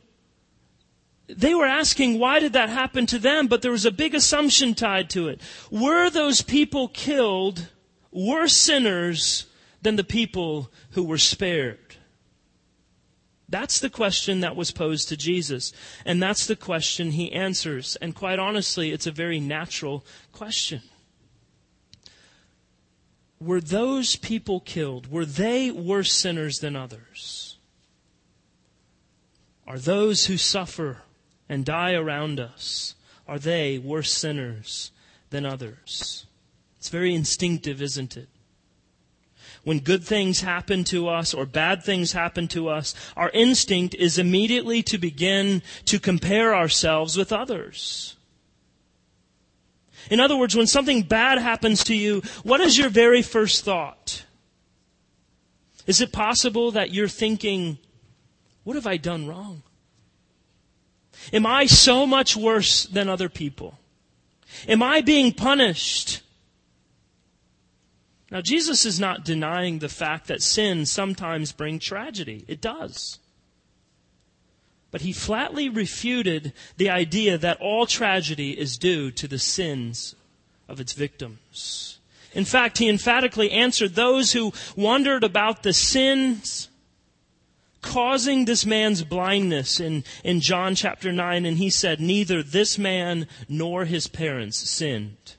they 1.36 1.54
were 1.54 1.66
asking, 1.66 2.18
why 2.18 2.38
did 2.38 2.52
that 2.54 2.68
happen 2.68 3.06
to 3.06 3.18
them? 3.18 3.46
But 3.46 3.62
there 3.62 3.70
was 3.70 3.84
a 3.84 3.90
big 3.90 4.14
assumption 4.14 4.74
tied 4.74 5.10
to 5.10 5.28
it. 5.28 5.40
Were 5.70 6.10
those 6.10 6.42
people 6.42 6.88
killed 6.88 7.68
worse 8.10 8.56
sinners 8.56 9.46
than 9.82 9.96
the 9.96 10.04
people 10.04 10.70
who 10.90 11.02
were 11.02 11.18
spared? 11.18 11.96
That's 13.48 13.80
the 13.80 13.90
question 13.90 14.40
that 14.40 14.56
was 14.56 14.70
posed 14.70 15.08
to 15.10 15.16
Jesus. 15.16 15.72
And 16.06 16.22
that's 16.22 16.46
the 16.46 16.56
question 16.56 17.10
he 17.10 17.32
answers. 17.32 17.96
And 17.96 18.14
quite 18.14 18.38
honestly, 18.38 18.92
it's 18.92 19.06
a 19.06 19.12
very 19.12 19.40
natural 19.40 20.04
question 20.32 20.82
were 23.42 23.60
those 23.60 24.16
people 24.16 24.60
killed? 24.60 25.10
Were 25.10 25.24
they 25.24 25.70
worse 25.70 26.12
sinners 26.12 26.60
than 26.60 26.76
others? 26.76 27.58
Are 29.66 29.78
those 29.78 30.26
who 30.26 30.36
suffer 30.36 30.98
and 31.52 31.66
die 31.66 31.92
around 31.92 32.40
us, 32.40 32.94
are 33.28 33.38
they 33.38 33.76
worse 33.76 34.10
sinners 34.10 34.90
than 35.28 35.44
others? 35.44 36.24
It's 36.78 36.88
very 36.88 37.14
instinctive, 37.14 37.82
isn't 37.82 38.16
it? 38.16 38.30
When 39.62 39.80
good 39.80 40.02
things 40.02 40.40
happen 40.40 40.82
to 40.84 41.08
us 41.08 41.34
or 41.34 41.44
bad 41.44 41.84
things 41.84 42.12
happen 42.12 42.48
to 42.48 42.70
us, 42.70 42.94
our 43.18 43.28
instinct 43.34 43.94
is 43.96 44.16
immediately 44.16 44.82
to 44.84 44.96
begin 44.96 45.60
to 45.84 46.00
compare 46.00 46.54
ourselves 46.54 47.18
with 47.18 47.34
others. 47.34 48.16
In 50.10 50.20
other 50.20 50.38
words, 50.38 50.56
when 50.56 50.66
something 50.66 51.02
bad 51.02 51.36
happens 51.36 51.84
to 51.84 51.94
you, 51.94 52.22
what 52.44 52.62
is 52.62 52.78
your 52.78 52.88
very 52.88 53.20
first 53.20 53.62
thought? 53.62 54.24
Is 55.86 56.00
it 56.00 56.12
possible 56.12 56.70
that 56.70 56.92
you're 56.92 57.08
thinking, 57.08 57.76
what 58.64 58.74
have 58.74 58.86
I 58.86 58.96
done 58.96 59.26
wrong? 59.26 59.62
Am 61.32 61.46
I 61.46 61.66
so 61.66 62.06
much 62.06 62.36
worse 62.36 62.84
than 62.84 63.08
other 63.08 63.28
people? 63.28 63.78
Am 64.68 64.82
I 64.82 65.00
being 65.00 65.32
punished? 65.32 66.22
Now, 68.30 68.40
Jesus 68.40 68.86
is 68.86 68.98
not 68.98 69.24
denying 69.24 69.78
the 69.78 69.90
fact 69.90 70.26
that 70.28 70.42
sin 70.42 70.86
sometimes 70.86 71.52
brings 71.52 71.84
tragedy. 71.84 72.44
It 72.48 72.62
does. 72.62 73.18
But 74.90 75.02
he 75.02 75.12
flatly 75.12 75.68
refuted 75.68 76.52
the 76.76 76.90
idea 76.90 77.36
that 77.38 77.60
all 77.60 77.86
tragedy 77.86 78.58
is 78.58 78.78
due 78.78 79.10
to 79.12 79.28
the 79.28 79.38
sins 79.38 80.14
of 80.68 80.80
its 80.80 80.92
victims. 80.92 81.98
In 82.32 82.46
fact, 82.46 82.78
he 82.78 82.88
emphatically 82.88 83.50
answered 83.50 83.94
those 83.94 84.32
who 84.32 84.52
wondered 84.76 85.24
about 85.24 85.62
the 85.62 85.74
sins 85.74 86.68
causing 87.82 88.44
this 88.44 88.64
man's 88.64 89.04
blindness 89.04 89.80
in, 89.80 90.04
in 90.24 90.40
John 90.40 90.74
chapter 90.74 91.12
9, 91.12 91.44
and 91.44 91.58
he 91.58 91.68
said, 91.68 92.00
Neither 92.00 92.42
this 92.42 92.78
man 92.78 93.26
nor 93.48 93.84
his 93.84 94.06
parents 94.06 94.58
sinned. 94.70 95.34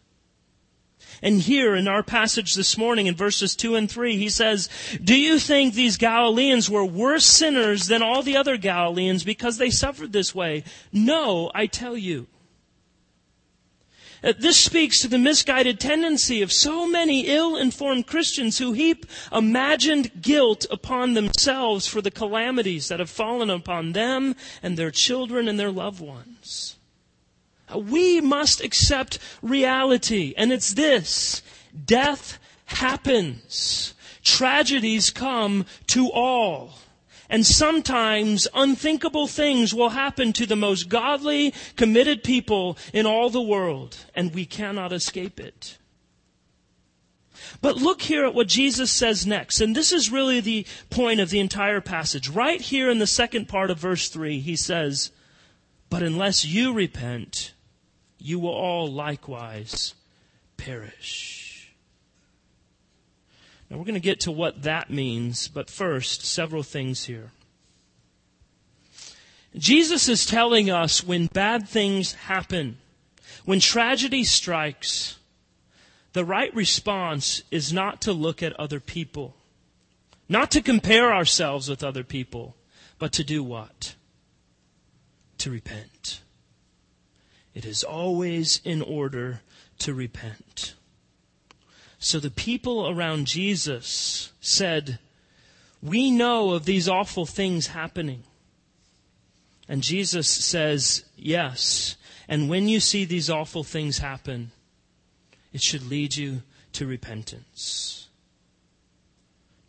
And 1.24 1.42
here 1.42 1.74
in 1.74 1.88
our 1.88 2.04
passage 2.04 2.54
this 2.54 2.78
morning 2.78 3.08
in 3.08 3.16
verses 3.16 3.56
2 3.56 3.76
and 3.76 3.90
3, 3.90 4.18
he 4.18 4.28
says, 4.28 4.68
Do 5.02 5.16
you 5.16 5.40
think 5.40 5.74
these 5.74 5.96
Galileans 5.96 6.70
were 6.70 6.84
worse 6.84 7.26
sinners 7.26 7.88
than 7.88 8.04
all 8.04 8.24
the 8.24 8.36
other 8.36 8.58
Galileans 8.58 9.24
because 9.24 9.58
they 9.58 9.70
suffered 9.70 10.12
this 10.12 10.36
way? 10.36 10.66
No, 10.92 11.50
I 11.56 11.68
tell 11.68 11.96
you. 11.96 12.28
This 14.24 14.58
speaks 14.58 15.02
to 15.02 15.10
the 15.10 15.18
misguided 15.18 15.82
tendency 15.82 16.42
of 16.42 16.54
so 16.54 16.88
many 16.88 17.28
ill-informed 17.28 18.08
Christians 18.08 18.58
who 18.58 18.72
heap 18.72 19.06
imagined 19.34 20.22
guilt 20.22 20.66
upon 20.72 21.14
themselves 21.14 21.88
for 21.88 22.02
the 22.02 22.10
calamities 22.10 22.88
that 22.88 23.00
have 23.02 23.10
fallen 23.10 23.50
upon 23.50 23.92
them 23.92 24.38
and 24.62 24.78
their 24.78 24.92
children 24.92 25.50
and 25.50 25.60
their 25.60 25.72
loved 25.72 26.00
ones. 26.00 26.78
We 27.76 28.22
must 28.22 28.64
accept 28.64 29.20
reality, 29.42 30.34
and 30.38 30.54
it's 30.54 30.74
this 30.74 31.42
death 31.86 32.40
happens. 32.66 33.94
Tragedies 34.24 35.10
come 35.10 35.66
to 35.88 36.10
all. 36.10 36.76
And 37.30 37.46
sometimes 37.46 38.48
unthinkable 38.54 39.28
things 39.28 39.74
will 39.74 39.90
happen 39.90 40.34
to 40.34 40.46
the 40.46 40.56
most 40.56 40.90
godly, 40.90 41.54
committed 41.76 42.24
people 42.24 42.78
in 42.94 43.06
all 43.06 43.30
the 43.30 43.42
world, 43.42 43.98
and 44.14 44.34
we 44.34 44.46
cannot 44.46 44.92
escape 44.92 45.40
it. 45.40 45.78
But 47.62 47.78
look 47.78 48.02
here 48.02 48.26
at 48.26 48.34
what 48.34 48.48
Jesus 48.48 48.92
says 48.92 49.26
next, 49.26 49.62
and 49.62 49.76
this 49.76 49.92
is 49.92 50.12
really 50.12 50.40
the 50.40 50.66
point 50.90 51.20
of 51.20 51.30
the 51.30 51.40
entire 51.40 51.82
passage. 51.82 52.30
Right 52.30 52.62
here 52.62 52.90
in 52.90 53.00
the 53.00 53.08
second 53.08 53.48
part 53.48 53.72
of 53.72 53.80
verse 53.80 54.10
3, 54.10 54.40
he 54.40 54.56
says, 54.56 55.12
But 55.90 56.04
unless 56.04 56.46
you 56.46 56.74
repent, 56.74 57.54
you 58.18 58.40
will 58.40 58.50
all 58.54 58.92
likewise 58.92 59.94
perish. 60.58 61.43
We're 63.78 63.86
going 63.86 63.96
to 63.96 64.00
get 64.00 64.20
to 64.22 64.32
what 64.32 64.64
that 64.64 64.92
means, 64.92 65.48
but 65.48 65.70
first, 65.70 66.24
several 66.24 66.62
things 66.62 67.06
here. 67.06 67.32
Jesus 69.56 70.08
is 70.08 70.26
telling 70.26 70.70
us 70.70 71.04
when 71.04 71.26
bad 71.28 71.68
things 71.68 72.14
happen, 72.14 72.78
when 73.46 73.60
tragedy 73.60 74.24
strikes, 74.24 75.18
the 76.14 76.24
right 76.24 76.54
response 76.56 77.42
is 77.50 77.74
not 77.74 78.02
to 78.02 78.14
look 78.14 78.44
at 78.44 78.60
other 78.60 78.80
people, 78.80 79.36
not 80.30 80.52
to 80.52 80.62
compare 80.62 81.12
ourselves 81.12 81.68
with 81.68 81.84
other 81.84 82.04
people, 82.04 82.56
but 83.00 83.12
to 83.14 83.24
do 83.24 83.44
what? 83.44 83.96
To 85.40 85.50
repent. 85.50 86.22
It 87.56 87.66
is 87.66 87.84
always 87.84 88.62
in 88.64 88.82
order 88.82 89.42
to 89.80 89.94
repent. 89.94 90.76
So 92.04 92.20
the 92.20 92.30
people 92.30 92.90
around 92.90 93.28
Jesus 93.28 94.34
said, 94.42 95.00
We 95.82 96.12
know 96.12 96.52
of 96.52 96.66
these 96.66 96.90
awful 96.90 97.26
things 97.26 97.68
happening. 97.68 98.24
And 99.70 99.82
Jesus 99.82 100.28
says, 100.28 101.06
yes. 101.16 101.96
And 102.28 102.50
when 102.50 102.68
you 102.68 102.82
see 102.82 103.06
these 103.06 103.30
awful 103.30 103.64
things 103.64 104.00
happen, 104.00 104.52
it 105.54 105.62
should 105.62 105.90
lead 105.90 106.18
you 106.18 106.42
to 106.74 106.86
repentance. 106.86 108.10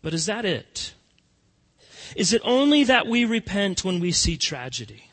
But 0.02 0.12
is 0.12 0.26
that 0.26 0.44
it? 0.44 0.92
Is 2.16 2.32
it 2.32 2.42
only 2.44 2.82
that 2.82 3.06
we 3.06 3.24
repent 3.24 3.84
when 3.84 4.00
we 4.00 4.10
see 4.10 4.36
tragedy? 4.36 5.04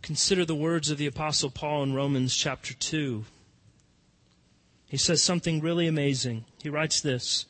Consider 0.00 0.46
the 0.46 0.54
words 0.54 0.90
of 0.90 0.96
the 0.96 1.06
Apostle 1.06 1.50
Paul 1.50 1.82
in 1.82 1.92
Romans 1.92 2.34
chapter 2.34 2.72
2. 2.72 3.26
He 4.90 4.96
says 4.96 5.22
something 5.22 5.60
really 5.60 5.86
amazing. 5.86 6.46
He 6.60 6.68
writes 6.68 7.00
this 7.00 7.46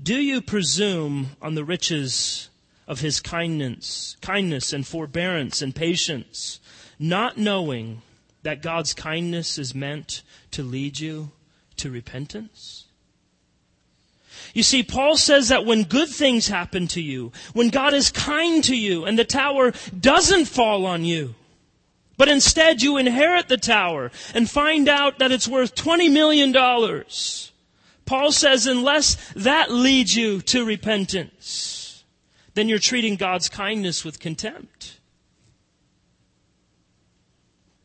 Do 0.00 0.14
you 0.14 0.40
presume 0.40 1.30
on 1.42 1.56
the 1.56 1.64
riches 1.64 2.50
of 2.86 3.00
his 3.00 3.18
kindness, 3.18 4.16
kindness 4.22 4.72
and 4.72 4.86
forbearance 4.86 5.60
and 5.60 5.74
patience, 5.74 6.60
not 7.00 7.36
knowing 7.36 8.02
that 8.44 8.62
God's 8.62 8.94
kindness 8.94 9.58
is 9.58 9.74
meant 9.74 10.22
to 10.52 10.62
lead 10.62 11.00
you 11.00 11.32
to 11.78 11.90
repentance? 11.90 12.84
You 14.54 14.62
see, 14.62 14.84
Paul 14.84 15.16
says 15.16 15.48
that 15.48 15.66
when 15.66 15.82
good 15.82 16.08
things 16.08 16.46
happen 16.46 16.86
to 16.88 17.02
you, 17.02 17.32
when 17.54 17.70
God 17.70 17.92
is 17.92 18.08
kind 18.08 18.62
to 18.62 18.76
you 18.76 19.04
and 19.04 19.18
the 19.18 19.24
tower 19.24 19.72
doesn't 19.98 20.44
fall 20.44 20.86
on 20.86 21.04
you, 21.04 21.34
but 22.16 22.28
instead 22.28 22.82
you 22.82 22.96
inherit 22.96 23.48
the 23.48 23.56
tower 23.56 24.10
and 24.34 24.48
find 24.48 24.88
out 24.88 25.18
that 25.18 25.32
it's 25.32 25.48
worth 25.48 25.74
$20 25.74 26.10
million. 26.10 26.52
Paul 28.04 28.32
says 28.32 28.66
unless 28.66 29.32
that 29.34 29.70
leads 29.70 30.14
you 30.14 30.40
to 30.42 30.64
repentance, 30.64 32.04
then 32.54 32.68
you're 32.68 32.78
treating 32.78 33.16
God's 33.16 33.48
kindness 33.48 34.04
with 34.04 34.20
contempt. 34.20 35.00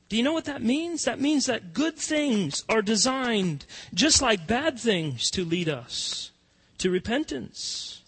Do 0.08 0.18
you 0.18 0.24
know 0.24 0.34
what 0.34 0.46
that 0.46 0.62
means? 0.62 1.06
That 1.06 1.22
means 1.22 1.46
that 1.46 1.74
good 1.74 1.96
things 1.96 2.66
are 2.68 2.82
designed, 2.82 3.66
just 3.94 4.22
like 4.22 4.46
bad 4.46 4.78
things, 4.78 5.32
to 5.32 5.46
lead 5.46 5.70
us 5.70 6.32
to 6.80 6.90
repentance. 6.90 8.02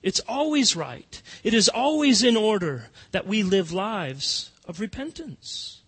It's 0.00 0.20
always 0.20 0.76
right. 0.76 1.20
It 1.42 1.54
is 1.54 1.68
always 1.68 2.22
in 2.22 2.36
order 2.36 2.90
that 3.10 3.26
we 3.26 3.42
live 3.42 3.72
lives 3.72 4.51
of 4.66 4.80
repentance. 4.80 5.82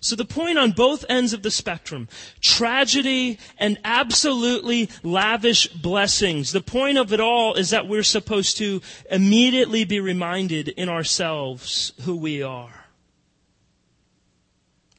So 0.00 0.14
the 0.14 0.24
point 0.24 0.58
on 0.58 0.70
both 0.72 1.04
ends 1.08 1.32
of 1.32 1.42
the 1.42 1.50
spectrum, 1.50 2.08
tragedy 2.40 3.38
and 3.58 3.78
absolutely 3.82 4.88
lavish 5.02 5.66
blessings, 5.68 6.52
the 6.52 6.60
point 6.60 6.98
of 6.98 7.12
it 7.12 7.20
all 7.20 7.54
is 7.54 7.70
that 7.70 7.88
we're 7.88 8.02
supposed 8.02 8.56
to 8.58 8.82
immediately 9.10 9.84
be 9.84 9.98
reminded 9.98 10.68
in 10.68 10.88
ourselves 10.88 11.92
who 12.02 12.16
we 12.16 12.42
are. 12.42 12.84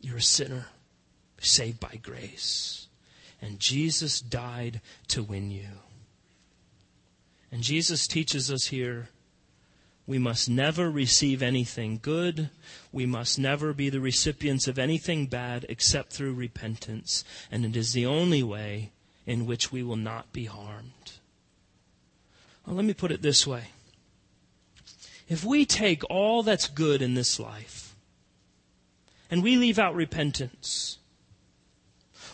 You're 0.01 0.17
a 0.17 0.21
sinner 0.21 0.65
saved 1.39 1.79
by 1.79 1.99
grace. 2.01 2.87
And 3.41 3.59
Jesus 3.59 4.19
died 4.19 4.81
to 5.09 5.23
win 5.23 5.51
you. 5.51 5.69
And 7.51 7.61
Jesus 7.61 8.07
teaches 8.07 8.51
us 8.51 8.67
here 8.67 9.09
we 10.07 10.17
must 10.17 10.49
never 10.49 10.89
receive 10.89 11.43
anything 11.43 11.99
good. 12.01 12.49
We 12.93 13.05
must 13.05 13.37
never 13.37 13.73
be 13.73 13.89
the 13.89 13.99
recipients 13.99 14.65
of 14.65 14.79
anything 14.79 15.27
bad 15.27 15.65
except 15.67 16.13
through 16.13 16.33
repentance. 16.33 17.25
And 17.51 17.65
it 17.65 17.75
is 17.75 17.91
the 17.91 18.05
only 18.05 18.41
way 18.41 18.93
in 19.25 19.45
which 19.45 19.69
we 19.69 19.83
will 19.83 19.97
not 19.97 20.31
be 20.31 20.45
harmed. 20.45 21.11
Well, 22.65 22.77
let 22.77 22.85
me 22.85 22.93
put 22.93 23.11
it 23.11 23.21
this 23.21 23.45
way. 23.45 23.65
If 25.27 25.43
we 25.43 25.65
take 25.65 26.09
all 26.09 26.41
that's 26.41 26.69
good 26.69 27.01
in 27.01 27.13
this 27.13 27.37
life 27.37 27.93
and 29.29 29.43
we 29.43 29.57
leave 29.57 29.77
out 29.77 29.93
repentance, 29.93 30.99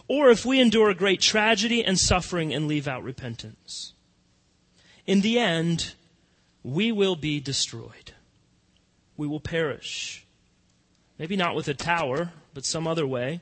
or 0.08 0.30
if 0.30 0.46
we 0.46 0.60
endure 0.60 0.94
great 0.94 1.22
tragedy 1.22 1.84
and 1.84 2.00
suffering 2.00 2.54
and 2.54 2.68
leave 2.68 2.88
out 2.88 3.04
repentance, 3.04 3.94
in 5.08 5.22
the 5.22 5.40
end, 5.40 5.96
we 6.64 6.92
will 6.92 7.16
be 7.16 7.40
destroyed. 7.40 8.14
We 9.18 9.28
will 9.28 9.40
perish. 9.40 10.26
Maybe 11.20 11.36
not 11.36 11.56
with 11.56 11.68
a 11.68 11.74
tower, 11.74 12.32
but 12.54 12.66
some 12.66 12.88
other 12.88 13.06
way. 13.06 13.42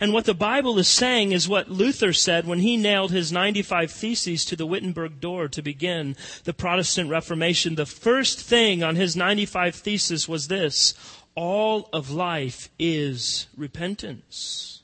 And 0.00 0.12
what 0.12 0.26
the 0.26 0.34
Bible 0.34 0.78
is 0.78 0.88
saying 0.88 1.32
is 1.32 1.48
what 1.48 1.70
Luther 1.70 2.12
said 2.12 2.46
when 2.46 2.58
he 2.58 2.76
nailed 2.76 3.10
his 3.10 3.32
95 3.32 3.90
Theses 3.90 4.44
to 4.44 4.56
the 4.56 4.66
Wittenberg 4.66 5.20
door 5.20 5.48
to 5.48 5.62
begin 5.62 6.16
the 6.44 6.52
Protestant 6.52 7.08
Reformation. 7.08 7.74
The 7.74 7.86
first 7.86 8.38
thing 8.40 8.82
on 8.82 8.96
his 8.96 9.16
95 9.16 9.74
Theses 9.74 10.28
was 10.28 10.48
this 10.48 10.94
all 11.34 11.88
of 11.92 12.10
life 12.10 12.68
is 12.78 13.46
repentance. 13.56 14.82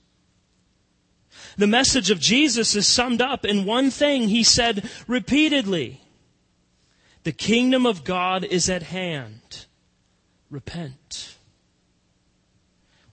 The 1.58 1.66
message 1.66 2.10
of 2.10 2.20
Jesus 2.20 2.74
is 2.74 2.86
summed 2.86 3.20
up 3.20 3.44
in 3.44 3.66
one 3.66 3.90
thing 3.90 4.28
he 4.28 4.42
said 4.42 4.88
repeatedly 5.06 6.00
the 7.28 7.32
kingdom 7.32 7.84
of 7.84 8.04
God 8.04 8.42
is 8.42 8.70
at 8.70 8.84
hand. 8.84 9.66
Repent. 10.50 11.36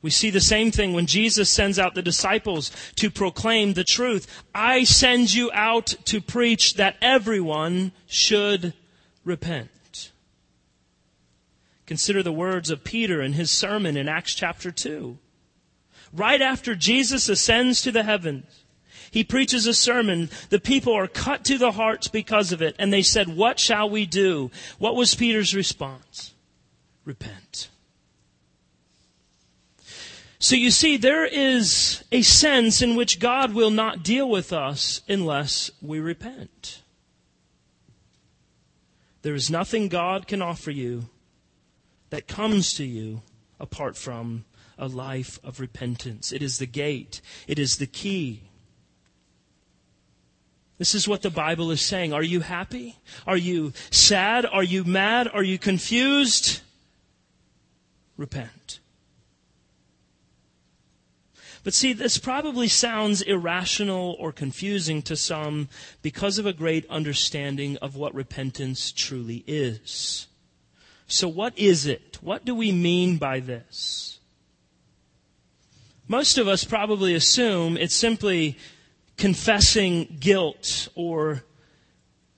We 0.01 0.10
see 0.10 0.30
the 0.30 0.39
same 0.39 0.71
thing 0.71 0.93
when 0.93 1.06
Jesus 1.06 1.49
sends 1.49 1.78
out 1.78 1.95
the 1.95 2.01
disciples 2.01 2.71
to 2.95 3.12
proclaim 3.12 3.73
the 3.73 3.84
truth. 3.84 4.45
I 4.56 4.86
send 4.86 5.34
you 5.34 5.51
out 5.54 5.88
to 6.06 6.21
preach 6.21 6.75
that 6.75 6.95
everyone 7.01 7.91
should 8.08 8.73
repent. 9.25 10.13
Consider 11.86 12.23
the 12.23 12.32
words 12.32 12.69
of 12.69 12.86
Peter 12.86 13.21
in 13.21 13.34
his 13.34 13.51
sermon 13.51 13.97
in 13.97 14.08
Acts 14.08 14.34
chapter 14.34 14.71
2. 14.71 15.17
Right 16.13 16.41
after 16.41 16.73
Jesus 16.73 17.28
ascends 17.28 17.82
to 17.82 17.91
the 17.91 18.04
heavens, 18.04 18.63
he 19.11 19.23
preaches 19.23 19.67
a 19.67 19.73
sermon. 19.73 20.29
The 20.49 20.59
people 20.59 20.93
are 20.93 21.07
cut 21.07 21.43
to 21.45 21.57
the 21.57 21.71
hearts 21.71 22.07
because 22.07 22.51
of 22.51 22.61
it. 22.61 22.75
And 22.79 22.91
they 22.91 23.01
said, 23.01 23.35
What 23.35 23.59
shall 23.59 23.89
we 23.89 24.05
do? 24.05 24.51
What 24.77 24.95
was 24.95 25.15
Peter's 25.15 25.55
response? 25.55 26.33
Repent. 27.05 27.69
So 30.39 30.55
you 30.55 30.69
see, 30.69 30.97
there 30.97 31.25
is 31.25 32.03
a 32.11 32.21
sense 32.21 32.81
in 32.81 32.95
which 32.95 33.19
God 33.19 33.53
will 33.53 33.71
not 33.71 34.03
deal 34.03 34.29
with 34.29 34.53
us 34.53 35.01
unless 35.07 35.71
we 35.81 35.99
repent. 35.99 36.83
There 39.21 39.33
is 39.33 39.49
nothing 39.49 39.87
God 39.87 40.27
can 40.27 40.41
offer 40.43 40.69
you 40.69 41.09
that 42.11 42.27
comes 42.27 42.75
to 42.75 42.83
you 42.83 43.23
apart 43.59 43.97
from 43.97 44.45
a 44.77 44.87
life 44.87 45.39
of 45.43 45.59
repentance. 45.59 46.31
It 46.31 46.43
is 46.43 46.59
the 46.59 46.67
gate. 46.67 47.21
It 47.47 47.57
is 47.57 47.77
the 47.77 47.87
key. 47.87 48.43
This 50.77 50.93
is 50.93 51.07
what 51.07 51.21
the 51.21 51.29
Bible 51.29 51.71
is 51.71 51.81
saying. 51.81 52.11
Are 52.11 52.23
you 52.23 52.41
happy? 52.41 52.97
Are 53.25 53.38
you 53.38 53.71
sad? 53.91 54.45
Are 54.45 54.63
you 54.63 54.83
mad? 54.83 55.29
Are 55.33 55.43
you 55.43 55.57
confused? 55.57 56.61
Repent. 58.17 58.79
But 61.63 61.73
see, 61.73 61.93
this 61.93 62.19
probably 62.19 62.67
sounds 62.67 63.23
irrational 63.23 64.15
or 64.19 64.31
confusing 64.31 65.01
to 65.03 65.15
some 65.15 65.67
because 66.03 66.38
of 66.38 66.45
a 66.45 66.53
great 66.53 66.88
understanding 66.91 67.77
of 67.77 67.95
what 67.95 68.13
repentance 68.13 68.91
truly 68.91 69.43
is. 69.47 70.27
So 71.07 71.27
what 71.27 71.57
is 71.57 71.88
it? 71.88 72.19
What 72.21 72.45
do 72.45 72.53
we 72.53 72.71
mean 72.71 73.17
by 73.17 73.39
this? 73.39 74.19
Most 76.07 76.38
of 76.38 76.47
us 76.47 76.63
probably 76.63 77.15
assume 77.15 77.77
it's 77.77 77.95
simply 77.95 78.57
confessing 79.17 80.17
guilt 80.19 80.88
or 80.95 81.43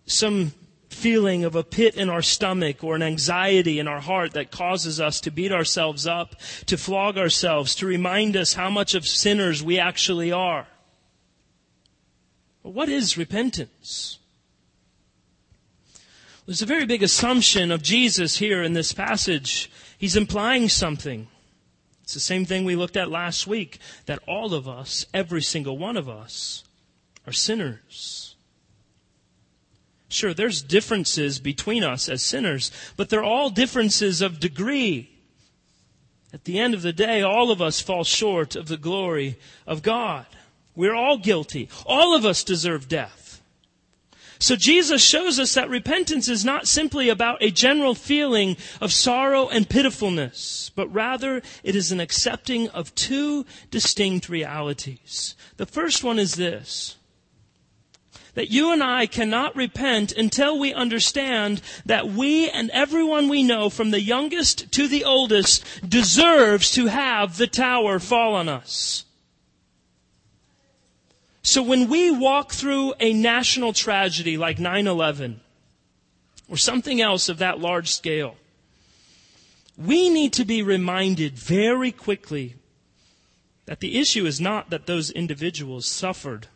some 0.05 0.53
feeling 0.89 1.43
of 1.43 1.55
a 1.55 1.63
pit 1.63 1.95
in 1.95 2.09
our 2.09 2.21
stomach 2.21 2.83
or 2.83 2.95
an 2.95 3.03
anxiety 3.03 3.79
in 3.79 3.87
our 3.87 3.99
heart 3.99 4.33
that 4.33 4.51
causes 4.51 4.99
us 4.99 5.21
to 5.21 5.31
beat 5.31 5.51
ourselves 5.51 6.07
up, 6.07 6.35
to 6.65 6.77
flog 6.77 7.17
ourselves, 7.17 7.75
to 7.75 7.85
remind 7.85 8.35
us 8.35 8.53
how 8.53 8.69
much 8.69 8.95
of 8.95 9.05
sinners 9.05 9.63
we 9.63 9.77
actually 9.77 10.31
are. 10.31 10.67
But 12.63 12.71
what 12.71 12.89
is 12.89 13.17
repentance? 13.17 14.19
There's 16.45 16.61
a 16.61 16.65
very 16.65 16.85
big 16.85 17.03
assumption 17.03 17.71
of 17.71 17.83
Jesus 17.83 18.37
here 18.37 18.63
in 18.63 18.73
this 18.73 18.93
passage. 18.93 19.69
He's 19.97 20.15
implying 20.15 20.69
something. 20.69 21.27
It's 22.03 22.13
the 22.13 22.19
same 22.21 22.45
thing 22.45 22.63
we 22.63 22.77
looked 22.77 22.95
at 22.95 23.11
last 23.11 23.47
week 23.47 23.79
that 24.05 24.19
all 24.27 24.53
of 24.53 24.67
us, 24.67 25.05
every 25.13 25.41
single 25.41 25.77
one 25.77 25.97
of 25.97 26.07
us, 26.07 26.63
are 27.27 27.33
sinners. 27.33 28.35
Sure, 30.09 30.33
there's 30.33 30.61
differences 30.61 31.39
between 31.39 31.83
us 31.83 32.07
as 32.07 32.23
sinners, 32.23 32.71
but 32.95 33.09
they're 33.09 33.23
all 33.23 33.49
differences 33.49 34.21
of 34.21 34.39
degree. 34.39 35.11
At 36.33 36.45
the 36.45 36.59
end 36.59 36.73
of 36.73 36.81
the 36.81 36.93
day, 36.93 37.21
all 37.21 37.51
of 37.51 37.61
us 37.61 37.81
fall 37.81 38.05
short 38.05 38.55
of 38.55 38.69
the 38.69 38.77
glory 38.77 39.37
of 39.65 39.83
God. 39.83 40.25
We're 40.75 40.95
all 40.95 41.17
guilty. 41.17 41.69
All 41.85 42.15
of 42.15 42.25
us 42.25 42.43
deserve 42.43 42.87
death. 42.87 43.41
So 44.39 44.55
Jesus 44.55 45.03
shows 45.03 45.39
us 45.39 45.55
that 45.55 45.69
repentance 45.69 46.29
is 46.29 46.45
not 46.45 46.67
simply 46.67 47.09
about 47.09 47.41
a 47.41 47.49
general 47.49 47.95
feeling 47.95 48.55
of 48.79 48.93
sorrow 48.93 49.47
and 49.47 49.67
pitifulness, 49.67 50.71
but 50.75 50.93
rather 50.93 51.41
it 51.63 51.75
is 51.75 51.91
an 51.91 51.99
accepting 51.99 52.69
of 52.69 52.93
two 52.93 53.45
distinct 53.71 54.29
realities. 54.29 55.35
The 55.57 55.65
first 55.65 56.03
one 56.03 56.19
is 56.19 56.35
this 56.35 56.96
that 58.37 58.51
you 58.51 58.71
and 58.71 58.83
I 58.83 59.07
cannot 59.07 59.55
repent 59.55 60.11
until 60.11 60.59
we 60.59 60.71
understand 60.71 61.59
that 61.87 62.09
we 62.09 62.47
and 62.47 62.69
everyone 62.69 63.29
we 63.29 63.41
know, 63.41 63.67
from 63.67 63.89
the 63.89 63.99
youngest 63.99 64.71
to 64.73 64.87
the 64.87 65.05
oldest, 65.05 65.65
deserves 65.89 66.69
to 66.73 66.85
have 66.85 67.37
the 67.37 67.47
tower 67.47 67.97
fall 67.97 68.35
on 68.35 68.47
us. 68.47 69.05
So 71.41 71.63
when 71.63 71.89
we 71.89 72.11
walk 72.11 72.51
through 72.51 72.93
a 72.99 73.11
national 73.11 73.73
tragedy 73.73 74.37
like 74.37 74.57
9-11, 74.57 75.37
or 76.47 76.57
something 76.57 77.01
else 77.01 77.29
of 77.29 77.39
that 77.39 77.59
large 77.59 77.89
scale, 77.89 78.35
we 79.75 80.09
need 80.09 80.31
to 80.33 80.45
be 80.45 80.61
reminded 80.61 81.33
very 81.39 81.91
quickly 81.91 82.53
that 83.65 83.79
the 83.79 83.97
issue 83.97 84.27
is 84.27 84.39
not 84.39 84.69
that 84.69 84.85
those 84.85 85.09
individuals 85.09 85.87
suffered 85.87 86.49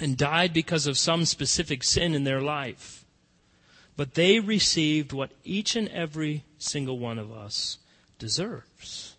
and 0.00 0.16
died 0.16 0.52
because 0.52 0.86
of 0.86 0.98
some 0.98 1.24
specific 1.24 1.82
sin 1.82 2.14
in 2.14 2.24
their 2.24 2.40
life. 2.40 3.04
But 3.96 4.14
they 4.14 4.40
received 4.40 5.12
what 5.12 5.30
each 5.44 5.74
and 5.74 5.88
every 5.88 6.44
single 6.58 6.98
one 6.98 7.18
of 7.18 7.32
us 7.32 7.78
deserves. 8.18 9.16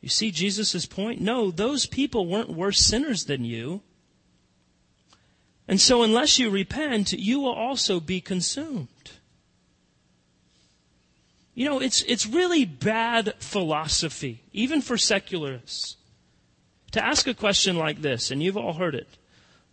You 0.00 0.08
see 0.08 0.30
Jesus' 0.30 0.86
point? 0.86 1.20
No, 1.20 1.50
those 1.50 1.84
people 1.84 2.26
weren't 2.26 2.48
worse 2.48 2.78
sinners 2.78 3.24
than 3.24 3.44
you. 3.44 3.82
And 5.68 5.80
so 5.80 6.02
unless 6.02 6.38
you 6.38 6.48
repent, 6.48 7.12
you 7.12 7.38
will 7.40 7.52
also 7.52 8.00
be 8.00 8.20
consumed. 8.20 8.88
You 11.54 11.66
know, 11.66 11.80
it's, 11.80 12.02
it's 12.04 12.26
really 12.26 12.64
bad 12.64 13.34
philosophy, 13.40 14.42
even 14.52 14.80
for 14.80 14.96
secularists 14.96 15.96
to 16.92 17.04
ask 17.04 17.26
a 17.26 17.34
question 17.34 17.76
like 17.76 18.02
this, 18.02 18.30
and 18.30 18.42
you've 18.42 18.56
all 18.56 18.74
heard 18.74 18.94
it 18.94 19.08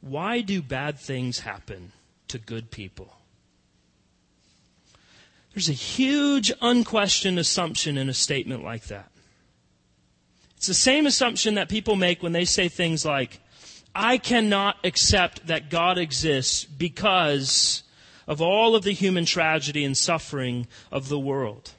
why 0.01 0.41
do 0.41 0.61
bad 0.61 0.99
things 0.99 1.39
happen 1.39 1.91
to 2.27 2.37
good 2.37 2.71
people? 2.71 3.13
There's 5.53 5.69
a 5.69 5.73
huge 5.73 6.51
unquestioned 6.61 7.39
assumption 7.39 7.97
in 7.97 8.09
a 8.09 8.13
statement 8.13 8.63
like 8.63 8.85
that. 8.85 9.09
It's 10.55 10.67
the 10.67 10.73
same 10.73 11.07
assumption 11.07 11.55
that 11.55 11.69
people 11.69 11.95
make 11.95 12.21
when 12.21 12.31
they 12.31 12.45
say 12.45 12.67
things 12.67 13.03
like, 13.05 13.39
I 13.95 14.19
cannot 14.19 14.77
accept 14.83 15.47
that 15.47 15.71
God 15.71 15.97
exists 15.97 16.63
because 16.63 17.83
of 18.27 18.41
all 18.41 18.75
of 18.75 18.83
the 18.83 18.91
human 18.91 19.25
tragedy 19.25 19.83
and 19.83 19.97
suffering 19.97 20.67
of 20.91 21.09
the 21.09 21.19
world. 21.19 21.71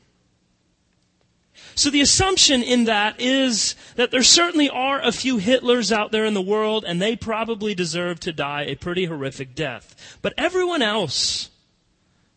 So 1.78 1.90
the 1.90 2.00
assumption 2.00 2.64
in 2.64 2.86
that 2.86 3.20
is 3.20 3.76
that 3.94 4.10
there 4.10 4.24
certainly 4.24 4.68
are 4.68 5.00
a 5.00 5.12
few 5.12 5.38
Hitlers 5.38 5.92
out 5.92 6.10
there 6.10 6.24
in 6.24 6.34
the 6.34 6.42
world, 6.42 6.84
and 6.84 7.00
they 7.00 7.14
probably 7.14 7.72
deserve 7.72 8.18
to 8.20 8.32
die 8.32 8.62
a 8.62 8.74
pretty 8.74 9.04
horrific 9.04 9.54
death. 9.54 10.18
But 10.20 10.34
everyone 10.36 10.82
else, 10.82 11.50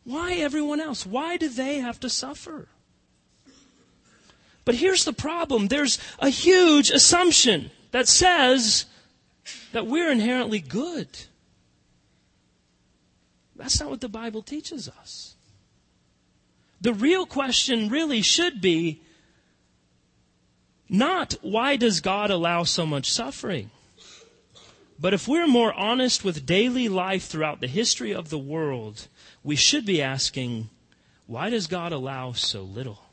why 0.04 0.34
everyone 0.34 0.80
else? 0.80 1.08
Why 1.08 1.38
do 1.38 1.50
they 1.50 1.80
have 1.80 2.00
to 2.02 2.10
suffer? 2.10 2.68
But 4.64 4.76
here's 4.76 5.06
the 5.06 5.12
problem 5.12 5.70
there's 5.70 5.98
a 6.20 6.30
huge 6.30 6.92
assumption 6.92 7.72
that 7.90 8.08
says 8.08 8.86
that 9.72 9.88
we're 9.88 10.12
inherently 10.12 10.60
good. 10.60 11.08
That's 13.56 13.80
not 13.80 13.90
what 13.90 14.02
the 14.02 14.08
Bible 14.08 14.44
teaches 14.44 14.88
us. 14.88 15.34
The 16.80 16.94
real 16.94 17.26
question 17.26 17.90
really 17.90 18.22
should 18.22 18.62
be 18.62 19.02
not 20.92 21.36
why 21.42 21.78
does 21.78 22.02
God 22.02 22.30
allow 22.30 22.64
so 22.66 22.86
much 22.86 23.10
suffering? 23.10 23.72
But 25.00 25.14
if 25.14 25.26
we're 25.26 25.48
more 25.48 25.74
honest 25.74 26.26
with 26.26 26.46
daily 26.46 26.90
life 26.90 27.26
throughout 27.26 27.62
the 27.62 27.68
history 27.68 28.14
of 28.14 28.30
the 28.30 28.38
world, 28.38 29.08
we 29.42 29.56
should 29.56 29.86
be 29.86 30.02
asking, 30.02 30.70
why 31.26 31.50
does 31.50 31.68
God 31.68 31.94
allow 31.94 32.34
so 32.34 32.62
little? 32.62 33.06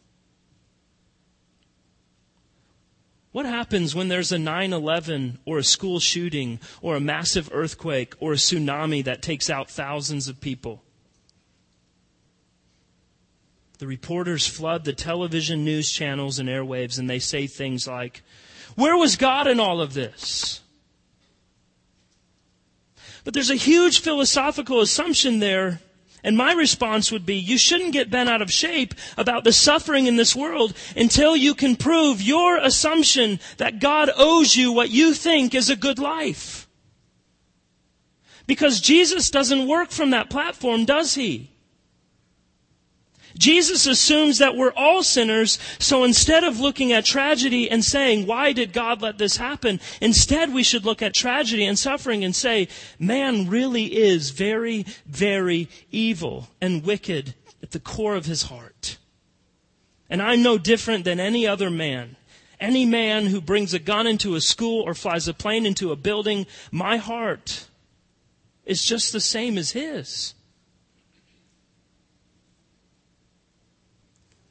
What 3.30 3.46
happens 3.46 3.94
when 3.94 4.08
there's 4.08 4.32
a 4.32 4.38
9 4.38 4.72
11 4.72 5.38
or 5.44 5.58
a 5.58 5.64
school 5.64 6.00
shooting 6.00 6.58
or 6.82 6.96
a 6.96 7.00
massive 7.00 7.48
earthquake 7.52 8.14
or 8.18 8.32
a 8.32 8.36
tsunami 8.36 9.04
that 9.04 9.22
takes 9.22 9.48
out 9.48 9.70
thousands 9.70 10.26
of 10.26 10.40
people? 10.40 10.82
The 13.78 13.86
reporters 13.86 14.46
flood 14.46 14.84
the 14.84 14.92
television 14.92 15.64
news 15.64 15.90
channels 15.90 16.38
and 16.38 16.48
airwaves 16.48 16.98
and 16.98 17.08
they 17.08 17.20
say 17.20 17.46
things 17.46 17.86
like, 17.86 18.22
Where 18.74 18.96
was 18.96 19.16
God 19.16 19.46
in 19.46 19.60
all 19.60 19.80
of 19.80 19.94
this? 19.94 20.60
But 23.24 23.34
there's 23.34 23.50
a 23.50 23.56
huge 23.56 24.00
philosophical 24.00 24.80
assumption 24.80 25.38
there. 25.38 25.80
And 26.24 26.36
my 26.36 26.52
response 26.52 27.12
would 27.12 27.24
be, 27.24 27.36
you 27.36 27.56
shouldn't 27.56 27.92
get 27.92 28.10
bent 28.10 28.28
out 28.28 28.42
of 28.42 28.50
shape 28.50 28.94
about 29.16 29.44
the 29.44 29.52
suffering 29.52 30.06
in 30.06 30.16
this 30.16 30.34
world 30.34 30.74
until 30.96 31.36
you 31.36 31.54
can 31.54 31.76
prove 31.76 32.20
your 32.20 32.56
assumption 32.56 33.38
that 33.58 33.78
God 33.78 34.10
owes 34.16 34.56
you 34.56 34.72
what 34.72 34.90
you 34.90 35.14
think 35.14 35.54
is 35.54 35.70
a 35.70 35.76
good 35.76 36.00
life. 36.00 36.66
Because 38.48 38.80
Jesus 38.80 39.30
doesn't 39.30 39.68
work 39.68 39.90
from 39.90 40.10
that 40.10 40.30
platform, 40.30 40.84
does 40.84 41.14
he? 41.14 41.52
Jesus 43.38 43.86
assumes 43.86 44.38
that 44.38 44.56
we're 44.56 44.72
all 44.76 45.02
sinners, 45.02 45.58
so 45.78 46.04
instead 46.04 46.44
of 46.44 46.60
looking 46.60 46.92
at 46.92 47.04
tragedy 47.04 47.70
and 47.70 47.84
saying, 47.84 48.26
why 48.26 48.52
did 48.52 48.72
God 48.72 49.00
let 49.00 49.16
this 49.16 49.36
happen? 49.36 49.80
Instead, 50.00 50.52
we 50.52 50.64
should 50.64 50.84
look 50.84 51.00
at 51.00 51.14
tragedy 51.14 51.64
and 51.64 51.78
suffering 51.78 52.24
and 52.24 52.34
say, 52.34 52.68
man 52.98 53.48
really 53.48 53.96
is 53.96 54.30
very, 54.30 54.84
very 55.06 55.68
evil 55.90 56.48
and 56.60 56.84
wicked 56.84 57.34
at 57.62 57.70
the 57.70 57.80
core 57.80 58.16
of 58.16 58.26
his 58.26 58.42
heart. 58.42 58.98
And 60.10 60.20
I'm 60.20 60.42
no 60.42 60.58
different 60.58 61.04
than 61.04 61.20
any 61.20 61.46
other 61.46 61.70
man. 61.70 62.16
Any 62.60 62.86
man 62.86 63.26
who 63.26 63.40
brings 63.40 63.72
a 63.72 63.78
gun 63.78 64.06
into 64.06 64.34
a 64.34 64.40
school 64.40 64.82
or 64.82 64.94
flies 64.94 65.28
a 65.28 65.34
plane 65.34 65.64
into 65.64 65.92
a 65.92 65.96
building, 65.96 66.46
my 66.72 66.96
heart 66.96 67.68
is 68.64 68.84
just 68.84 69.12
the 69.12 69.20
same 69.20 69.56
as 69.56 69.72
his. 69.72 70.34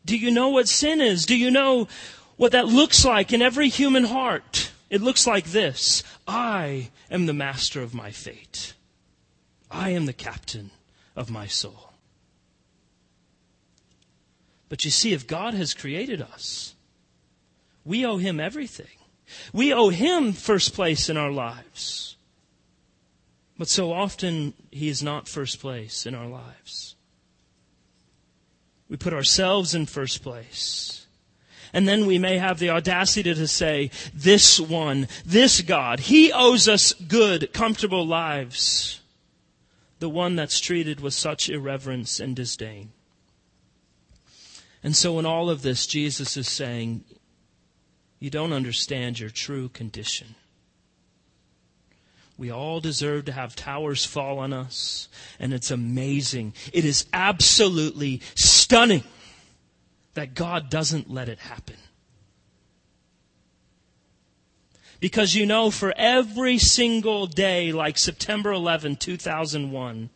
Do 0.08 0.18
you 0.18 0.32
know 0.32 0.48
what 0.48 0.70
sin 0.70 1.02
is? 1.02 1.26
Do 1.26 1.36
you 1.36 1.52
know 1.52 1.90
what 2.38 2.54
that 2.54 2.68
looks 2.68 3.04
like 3.04 3.34
in 3.34 3.42
every 3.42 3.68
human 3.68 4.06
heart? 4.06 4.72
It 4.90 5.02
looks 5.02 5.28
like 5.28 5.48
this 5.48 6.02
I 6.26 6.92
am 7.12 7.26
the 7.26 7.34
master 7.34 7.82
of 7.82 7.94
my 7.94 8.12
fate, 8.12 8.74
I 9.70 9.90
am 9.90 10.06
the 10.06 10.14
captain 10.14 10.72
of 11.14 11.30
my 11.30 11.46
soul. 11.46 11.92
But 14.70 14.86
you 14.86 14.92
see, 14.92 15.12
if 15.12 15.28
God 15.28 15.54
has 15.54 15.74
created 15.74 16.22
us, 16.22 16.74
we 17.84 18.06
owe 18.06 18.18
Him 18.18 18.40
everything. 18.40 18.98
We 19.52 19.74
owe 19.74 19.90
Him 19.90 20.32
first 20.32 20.74
place 20.74 21.10
in 21.10 21.18
our 21.18 21.32
lives. 21.32 22.16
But 23.58 23.68
so 23.68 23.92
often, 23.92 24.54
He 24.72 24.88
is 24.88 25.04
not 25.04 25.28
first 25.28 25.60
place 25.60 26.06
in 26.06 26.16
our 26.16 26.28
lives. 26.28 26.97
We 28.90 28.98
put 28.98 29.14
ourselves 29.14 29.76
in 29.76 29.86
first 29.86 30.24
place. 30.24 31.06
And 31.74 31.88
then 31.88 32.06
we 32.06 32.18
may 32.18 32.38
have 32.38 32.60
the 32.60 32.70
audacity 32.70 33.34
to 33.34 33.48
say, 33.48 33.92
this 34.14 34.60
one, 34.60 35.08
this 35.26 35.62
God, 35.62 36.00
He 36.00 36.32
owes 36.32 36.68
us 36.68 36.94
good, 36.94 37.52
comfortable 37.54 38.06
lives. 38.06 39.02
The 40.00 40.10
one 40.10 40.36
that's 40.36 40.60
treated 40.60 41.00
with 41.02 41.14
such 41.14 41.50
irreverence 41.50 42.20
and 42.20 42.36
disdain. 42.36 42.92
And 44.84 44.96
so 44.96 45.20
in 45.20 45.26
all 45.26 45.50
of 45.50 45.64
this, 45.64 45.88
Jesus 45.88 46.38
is 46.38 46.48
saying, 46.48 47.04
you 48.20 48.30
don't 48.30 48.54
understand 48.54 49.20
your 49.20 49.30
true 49.30 49.70
condition. 49.70 50.36
We 52.38 52.52
all 52.52 52.80
deserve 52.80 53.26
to 53.26 53.32
have 53.32 53.56
towers 53.56 54.06
fall 54.06 54.40
on 54.40 54.54
us. 54.54 55.10
And 55.40 55.54
it's 55.54 55.72
amazing. 55.72 56.54
It 56.72 56.86
is 56.86 57.06
absolutely 57.12 58.22
stunning 58.36 59.04
that 60.14 60.36
God 60.36 60.70
doesn't 60.70 61.10
let 61.10 61.30
it 61.30 61.40
happen. 61.40 61.78
Because 65.00 65.36
you 65.36 65.46
know, 65.46 65.70
for 65.70 65.94
every 65.96 66.58
single 66.58 67.28
day, 67.28 67.72
like 67.72 67.98
September 67.98 68.52
11, 68.52 68.96
2001, 68.96 70.10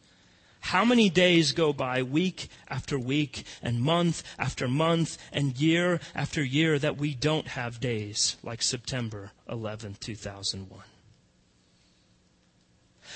How 0.62 0.86
many 0.86 1.10
days 1.10 1.51
go 1.53 1.73
by 1.73 2.03
week 2.03 2.47
after 2.69 2.97
week 2.97 3.43
and 3.63 3.81
month 3.81 4.23
after 4.38 4.67
month 4.67 5.17
and 5.34 5.60
year 5.60 5.99
after 6.15 6.43
year 6.43 6.77
that 6.79 6.97
we 6.97 7.15
don't 7.15 7.49
have 7.49 7.79
days 7.79 8.38
like 8.43 8.62
September 8.62 9.31
11, 9.49 9.97
2001? 9.99 10.84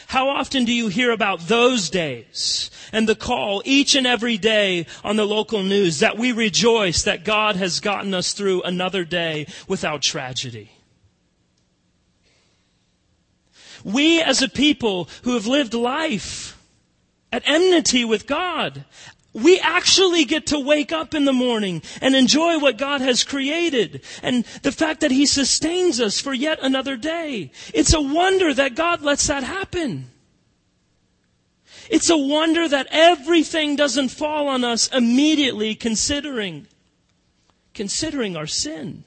How 0.07 0.29
often 0.29 0.65
do 0.65 0.73
you 0.73 0.87
hear 0.87 1.11
about 1.11 1.41
those 1.41 1.89
days 1.89 2.69
and 2.91 3.09
the 3.09 3.15
call 3.15 3.61
each 3.65 3.95
and 3.95 4.05
every 4.05 4.37
day 4.37 4.85
on 5.03 5.15
the 5.15 5.25
local 5.25 5.63
news 5.63 5.99
that 5.99 6.17
we 6.17 6.31
rejoice 6.31 7.03
that 7.03 7.23
God 7.23 7.55
has 7.55 7.79
gotten 7.79 8.13
us 8.13 8.33
through 8.33 8.61
another 8.63 9.03
day 9.03 9.47
without 9.67 10.01
tragedy? 10.01 10.71
We 13.83 14.21
as 14.21 14.41
a 14.41 14.49
people 14.49 15.09
who 15.23 15.33
have 15.33 15.47
lived 15.47 15.73
life 15.73 16.57
at 17.31 17.43
enmity 17.45 18.05
with 18.05 18.27
God, 18.27 18.85
we 19.35 19.59
actually 19.59 20.23
get 20.23 20.47
to 20.47 20.59
wake 20.59 20.93
up 20.93 21.13
in 21.13 21.25
the 21.25 21.33
morning 21.33 21.81
and 22.01 22.15
enjoy 22.15 22.57
what 22.57 22.77
God 22.77 23.01
has 23.01 23.25
created 23.25 24.01
and 24.23 24.45
the 24.63 24.71
fact 24.71 25.01
that 25.01 25.11
He 25.11 25.25
sustains 25.25 25.99
us 25.99 26.21
for 26.21 26.33
yet 26.33 26.59
another 26.61 26.95
day. 26.95 27.51
It's 27.73 27.93
a 27.93 28.01
wonder 28.01 28.53
that 28.53 28.75
God 28.75 29.01
lets 29.01 29.27
that 29.27 29.43
happen. 29.43 30.09
It's 31.89 32.09
a 32.09 32.17
wonder 32.17 32.67
that 32.67 32.87
everything 32.89 33.75
doesn't 33.75 34.09
fall 34.09 34.47
on 34.47 34.63
us 34.63 34.87
immediately 34.87 35.75
considering, 35.75 36.67
considering 37.73 38.37
our 38.37 38.47
sin, 38.47 39.03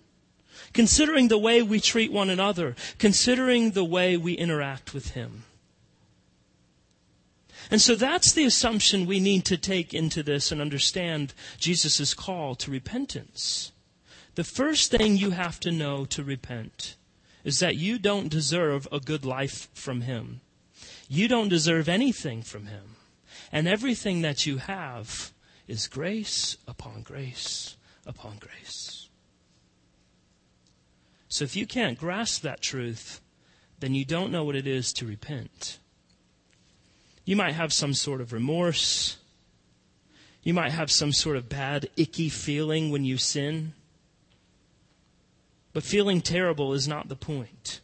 considering 0.75 1.29
the 1.29 1.39
way 1.39 1.63
we 1.63 1.81
treat 1.81 2.13
one 2.13 2.29
another, 2.29 2.77
considering 2.99 3.71
the 3.71 3.85
way 3.85 4.19
we 4.19 4.35
interact 4.35 4.93
with 4.93 5.13
Him. 5.13 5.45
And 7.71 7.81
so 7.81 7.95
that's 7.95 8.33
the 8.33 8.45
assumption 8.45 9.05
we 9.07 9.21
need 9.21 9.45
to 9.47 9.57
take 9.57 9.93
into 9.93 10.23
this 10.23 10.51
and 10.51 10.61
understand 10.61 11.35
Jesus' 11.59 12.15
call 12.15 12.55
to 12.57 12.71
repentance. 12.71 13.73
The 14.37 14.45
first 14.45 14.91
thing 14.91 15.17
you 15.17 15.31
have 15.31 15.61
to 15.61 15.73
know 15.73 16.05
to 16.07 16.23
repent 16.23 16.97
is 17.45 17.59
that 17.59 17.77
you 17.77 17.99
don't 17.99 18.29
deserve 18.29 18.89
a 18.91 19.01
good 19.01 19.25
life 19.25 19.69
from 19.75 20.03
Him. 20.03 20.41
You 21.09 21.29
don't 21.29 21.49
deserve 21.49 21.89
anything 21.89 22.43
from 22.43 22.67
Him. 22.67 22.97
And 23.51 23.67
everything 23.67 24.23
that 24.23 24.47
you 24.47 24.59
have 24.59 25.33
is 25.67 25.89
grace 25.89 26.57
upon 26.67 27.03
grace 27.03 27.77
upon 28.07 28.39
grace. 28.39 29.09
So 31.29 31.45
if 31.45 31.55
you 31.55 31.67
can't 31.67 31.99
grasp 31.99 32.43
that 32.43 32.63
truth, 32.63 33.21
then 33.81 33.95
you 33.95 34.05
don't 34.05 34.33
know 34.33 34.45
what 34.45 34.57
it 34.57 34.67
is 34.67 34.93
to 34.95 35.07
repent. 35.07 35.79
You 37.29 37.37
might 37.37 37.53
have 37.53 37.75
some 37.75 37.93
sort 37.93 38.23
of 38.23 38.33
remorse. 38.33 39.19
You 40.43 40.55
might 40.55 40.73
have 40.73 40.91
some 40.91 41.13
sort 41.13 41.37
of 41.37 41.47
bad, 41.47 41.91
icky 41.95 42.31
feeling 42.31 42.91
when 42.91 43.05
you 43.05 43.19
sin. 43.19 43.75
But 45.75 45.83
feeling 45.83 46.23
terrible 46.23 46.73
is 46.73 46.89
not 46.89 47.11
the 47.11 47.17
point. 47.17 47.83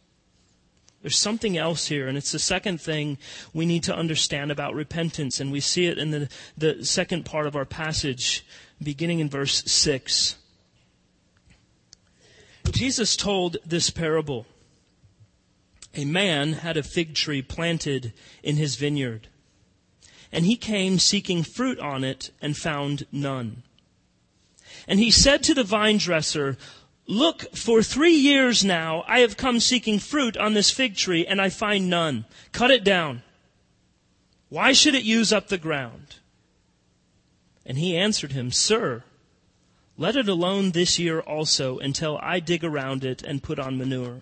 There's 1.03 1.19
something 1.19 1.55
else 1.59 1.85
here, 1.85 2.07
and 2.07 2.17
it's 2.17 2.31
the 2.31 2.39
second 2.39 2.81
thing 2.81 3.19
we 3.53 3.67
need 3.67 3.83
to 3.83 3.95
understand 3.95 4.51
about 4.51 4.73
repentance, 4.73 5.39
and 5.39 5.51
we 5.51 5.59
see 5.59 5.85
it 5.85 5.99
in 5.99 6.09
the, 6.09 6.27
the 6.57 6.83
second 6.83 7.23
part 7.23 7.45
of 7.45 7.55
our 7.55 7.65
passage, 7.65 8.43
beginning 8.81 9.19
in 9.19 9.29
verse 9.29 9.63
6. 9.71 10.37
Jesus 12.71 13.15
told 13.15 13.57
this 13.63 13.91
parable. 13.91 14.47
A 15.93 16.03
man 16.03 16.53
had 16.53 16.77
a 16.77 16.83
fig 16.83 17.13
tree 17.13 17.43
planted 17.43 18.11
in 18.41 18.55
his 18.55 18.75
vineyard 18.75 19.27
and 20.35 20.45
he 20.45 20.57
came 20.57 20.99
seeking 20.99 21.43
fruit 21.43 21.79
on 21.79 22.03
it 22.03 22.29
and 22.41 22.57
found 22.57 23.05
none. 23.09 23.63
And 24.85 24.99
he 24.99 25.09
said 25.09 25.41
to 25.43 25.53
the 25.53 25.63
vine 25.63 25.97
dresser, 25.97 26.57
Look, 27.07 27.55
for 27.55 27.81
three 27.81 28.15
years 28.15 28.61
now 28.65 29.05
I 29.07 29.19
have 29.19 29.37
come 29.37 29.61
seeking 29.61 29.97
fruit 29.97 30.35
on 30.35 30.53
this 30.53 30.69
fig 30.69 30.97
tree, 30.97 31.25
and 31.25 31.39
I 31.39 31.47
find 31.47 31.89
none. 31.89 32.25
Cut 32.51 32.69
it 32.69 32.83
down. 32.83 33.23
Why 34.49 34.73
should 34.73 34.93
it 34.93 35.03
use 35.03 35.31
up 35.31 35.47
the 35.47 35.57
ground? 35.57 36.17
And 37.65 37.77
he 37.77 37.95
answered 37.95 38.33
him, 38.33 38.51
Sir, 38.51 39.05
let 39.97 40.17
it 40.17 40.27
alone 40.27 40.71
this 40.71 40.99
year 40.99 41.21
also 41.21 41.79
until 41.79 42.19
I 42.21 42.41
dig 42.41 42.65
around 42.65 43.05
it 43.05 43.23
and 43.23 43.41
put 43.41 43.57
on 43.57 43.77
manure. 43.77 44.21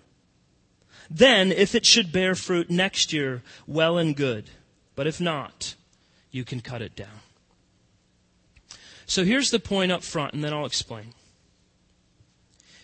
Then, 1.10 1.50
if 1.50 1.74
it 1.74 1.84
should 1.84 2.12
bear 2.12 2.36
fruit 2.36 2.70
next 2.70 3.12
year, 3.12 3.42
well 3.66 3.98
and 3.98 4.14
good. 4.14 4.50
But 4.94 5.08
if 5.08 5.20
not, 5.20 5.74
you 6.34 6.44
can 6.44 6.60
cut 6.60 6.82
it 6.82 6.96
down. 6.96 7.20
So 9.06 9.24
here's 9.24 9.50
the 9.50 9.60
point 9.60 9.92
up 9.92 10.02
front, 10.02 10.34
and 10.34 10.42
then 10.42 10.52
I'll 10.52 10.66
explain. 10.66 11.14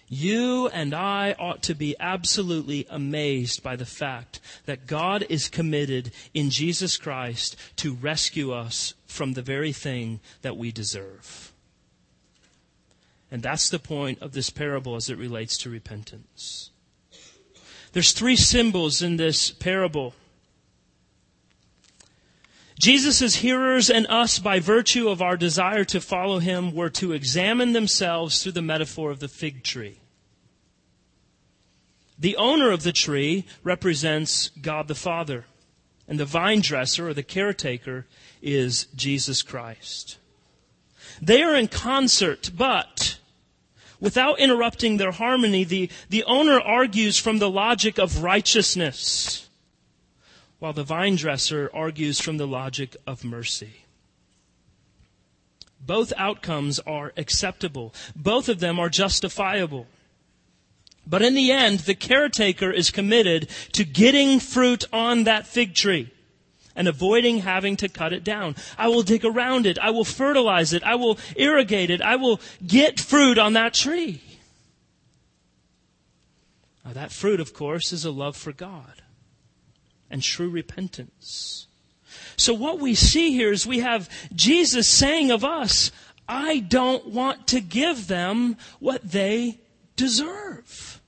You 0.08 0.68
and 0.68 0.92
I 0.92 1.34
ought 1.38 1.62
to 1.64 1.74
be 1.74 1.94
absolutely 2.00 2.86
amazed 2.90 3.62
by 3.62 3.76
the 3.76 3.86
fact 3.86 4.40
that 4.66 4.86
God 4.86 5.24
is 5.28 5.48
committed 5.48 6.12
in 6.34 6.50
Jesus 6.50 6.96
Christ 6.96 7.56
to 7.76 7.94
rescue 7.94 8.52
us 8.52 8.94
from 9.06 9.32
the 9.32 9.42
very 9.42 9.72
thing 9.72 10.20
that 10.42 10.56
we 10.56 10.72
deserve. 10.72 11.52
And 13.30 13.42
that's 13.42 13.68
the 13.68 13.78
point 13.78 14.20
of 14.20 14.32
this 14.32 14.50
parable 14.50 14.96
as 14.96 15.08
it 15.08 15.16
relates 15.16 15.56
to 15.58 15.70
repentance. 15.70 16.70
There's 17.92 18.12
three 18.12 18.36
symbols 18.36 19.02
in 19.02 19.16
this 19.16 19.50
parable 19.50 20.14
Jesus' 22.80 23.36
hearers 23.36 23.90
and 23.90 24.06
us, 24.06 24.38
by 24.38 24.58
virtue 24.58 25.10
of 25.10 25.20
our 25.20 25.36
desire 25.36 25.84
to 25.84 26.00
follow 26.00 26.38
him, 26.38 26.74
were 26.74 26.88
to 26.88 27.12
examine 27.12 27.74
themselves 27.74 28.42
through 28.42 28.52
the 28.52 28.62
metaphor 28.62 29.10
of 29.10 29.20
the 29.20 29.28
fig 29.28 29.62
tree. 29.62 29.98
The 32.18 32.36
owner 32.36 32.70
of 32.70 32.82
the 32.82 32.92
tree 32.92 33.44
represents 33.62 34.48
God 34.62 34.88
the 34.88 34.94
Father, 34.94 35.44
and 36.08 36.18
the 36.18 36.24
vine 36.24 36.62
dresser 36.62 37.10
or 37.10 37.12
the 37.12 37.22
caretaker 37.22 38.06
is 38.40 38.86
Jesus 38.96 39.42
Christ. 39.42 40.16
They 41.20 41.42
are 41.42 41.54
in 41.54 41.68
concert, 41.68 42.50
but 42.56 43.18
without 44.00 44.40
interrupting 44.40 44.96
their 44.96 45.12
harmony, 45.12 45.64
the, 45.64 45.90
the 46.08 46.24
owner 46.24 46.58
argues 46.58 47.18
from 47.18 47.40
the 47.40 47.50
logic 47.50 47.98
of 47.98 48.22
righteousness 48.22 49.49
while 50.60 50.74
the 50.74 50.84
vine 50.84 51.16
dresser 51.16 51.70
argues 51.74 52.20
from 52.20 52.36
the 52.36 52.46
logic 52.46 52.96
of 53.06 53.24
mercy. 53.24 53.84
Both 55.84 56.12
outcomes 56.18 56.78
are 56.80 57.12
acceptable. 57.16 57.94
Both 58.14 58.50
of 58.50 58.60
them 58.60 58.78
are 58.78 58.90
justifiable. 58.90 59.86
But 61.06 61.22
in 61.22 61.34
the 61.34 61.50
end, 61.50 61.80
the 61.80 61.94
caretaker 61.94 62.70
is 62.70 62.90
committed 62.90 63.48
to 63.72 63.84
getting 63.84 64.38
fruit 64.38 64.84
on 64.92 65.24
that 65.24 65.46
fig 65.46 65.74
tree 65.74 66.12
and 66.76 66.86
avoiding 66.86 67.38
having 67.38 67.76
to 67.78 67.88
cut 67.88 68.12
it 68.12 68.22
down. 68.22 68.54
I 68.78 68.88
will 68.88 69.02
dig 69.02 69.24
around 69.24 69.64
it. 69.64 69.78
I 69.78 69.90
will 69.90 70.04
fertilize 70.04 70.74
it. 70.74 70.84
I 70.84 70.94
will 70.96 71.18
irrigate 71.36 71.88
it. 71.88 72.02
I 72.02 72.16
will 72.16 72.38
get 72.64 73.00
fruit 73.00 73.38
on 73.38 73.54
that 73.54 73.72
tree. 73.72 74.20
Now, 76.84 76.92
that 76.92 77.12
fruit, 77.12 77.40
of 77.40 77.54
course, 77.54 77.92
is 77.92 78.04
a 78.04 78.10
love 78.10 78.36
for 78.36 78.52
God 78.52 79.02
and 80.10 80.22
true 80.22 80.50
repentance. 80.50 81.66
So 82.36 82.54
what 82.54 82.80
we 82.80 82.94
see 82.94 83.32
here 83.32 83.52
is 83.52 83.66
we 83.66 83.80
have 83.80 84.08
Jesus 84.34 84.88
saying 84.88 85.30
of 85.30 85.44
us, 85.44 85.92
I 86.28 86.60
don't 86.60 87.08
want 87.08 87.46
to 87.48 87.60
give 87.60 88.06
them 88.06 88.56
what 88.78 89.10
they 89.10 89.60
deserve. 89.96 91.00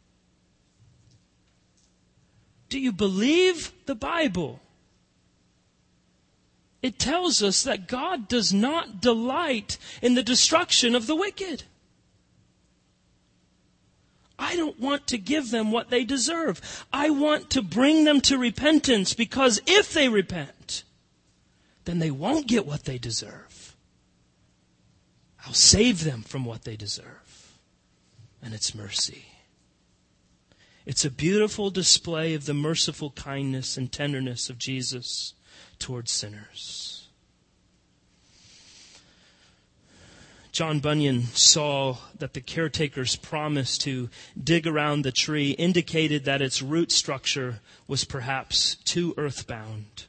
Do 2.69 2.79
you 2.79 2.93
believe 2.93 3.73
the 3.87 3.95
Bible? 3.95 4.61
It 6.83 6.99
tells 6.99 7.43
us 7.43 7.63
that 7.63 7.87
God 7.87 8.29
does 8.29 8.53
not 8.53 9.01
delight 9.01 9.79
in 10.01 10.15
the 10.15 10.23
destruction 10.23 10.95
of 10.95 11.07
the 11.07 11.15
wicked. 11.15 11.65
I 14.39 14.57
don't 14.57 14.79
want 14.81 15.07
to 15.09 15.19
give 15.19 15.51
them 15.51 15.71
what 15.71 15.91
they 15.91 16.05
deserve. 16.05 16.87
I 16.93 17.11
want 17.11 17.51
to 17.51 17.63
bring 17.63 18.05
them 18.05 18.21
to 18.23 18.39
repentance 18.39 19.15
because 19.15 19.61
if 19.67 19.93
they 19.93 20.09
repent, 20.09 20.85
then 21.85 21.99
they 21.99 22.11
won't 22.11 22.47
get 22.47 22.67
what 22.67 22.85
they 22.85 22.99
deserve. 22.99 23.77
I'll 25.47 25.55
save 25.55 26.05
them 26.05 26.23
from 26.23 26.45
what 26.45 26.65
they 26.65 26.77
deserve. 26.77 27.59
And 28.43 28.55
it's 28.55 28.75
mercy. 28.75 29.27
It's 30.85 31.05
a 31.05 31.11
beautiful 31.11 31.71
display 31.71 32.35
of 32.35 32.47
the 32.47 32.55
merciful 32.55 33.11
kindness 33.11 33.77
and 33.77 33.91
tenderness 33.91 34.51
of 34.51 34.59
Jesus 34.59 35.35
towards 35.79 36.11
sinners. 36.11 36.92
John 40.53 40.81
Bunyan 40.81 41.23
saw 41.33 41.97
that 42.19 42.35
the 42.35 42.43
caretaker's 42.43 43.17
promise 43.17 43.79
to 43.79 44.11
dig 44.43 44.67
around 44.67 45.03
the 45.03 45.11
tree 45.11 45.53
indicated 45.53 46.27
that 46.27 46.43
its 46.43 46.61
root 46.61 46.93
structure 46.93 47.61
was 47.89 48.05
perhaps 48.05 48.75
too 48.85 49.15
earthbound. 49.17 50.05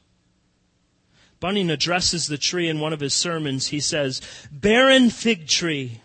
Bunyan 1.40 1.70
addresses 1.70 2.26
the 2.26 2.36
tree 2.36 2.68
in 2.68 2.78
one 2.78 2.92
of 2.92 3.00
his 3.00 3.14
sermons. 3.14 3.68
He 3.68 3.80
says, 3.80 4.20
barren 4.52 5.08
fig 5.08 5.48
tree. 5.48 6.02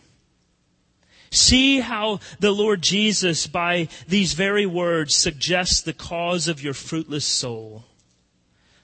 See 1.32 1.82
how 1.82 2.21
the 2.39 2.52
Lord 2.52 2.82
Jesus, 2.82 3.45
by 3.45 3.89
these 4.08 4.34
very 4.34 4.65
words, 4.65 5.15
suggests 5.15 5.82
the 5.82 5.93
cause 5.93 6.47
of 6.47 6.63
your 6.63 6.73
fruitless 6.73 7.25
soul. 7.25 7.84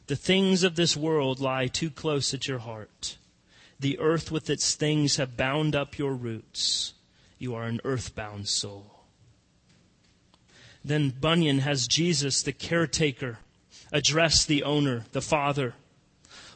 The 0.07 0.17
things 0.17 0.63
of 0.63 0.75
this 0.75 0.97
world 0.97 1.39
lie 1.39 1.67
too 1.67 1.89
close 1.89 2.33
at 2.33 2.47
your 2.47 2.59
heart. 2.59 3.17
The 3.79 3.99
earth 3.99 4.31
with 4.31 4.49
its 4.49 4.75
things 4.75 5.17
have 5.17 5.37
bound 5.37 5.75
up 5.75 5.97
your 5.97 6.13
roots. 6.13 6.93
You 7.37 7.55
are 7.55 7.63
an 7.63 7.81
earthbound 7.83 8.47
soul. 8.47 8.91
Then 10.83 11.09
Bunyan 11.09 11.59
has 11.59 11.87
Jesus, 11.87 12.43
the 12.43 12.53
caretaker, 12.53 13.39
address 13.91 14.45
the 14.45 14.63
owner, 14.63 15.05
the 15.11 15.21
father. 15.21 15.73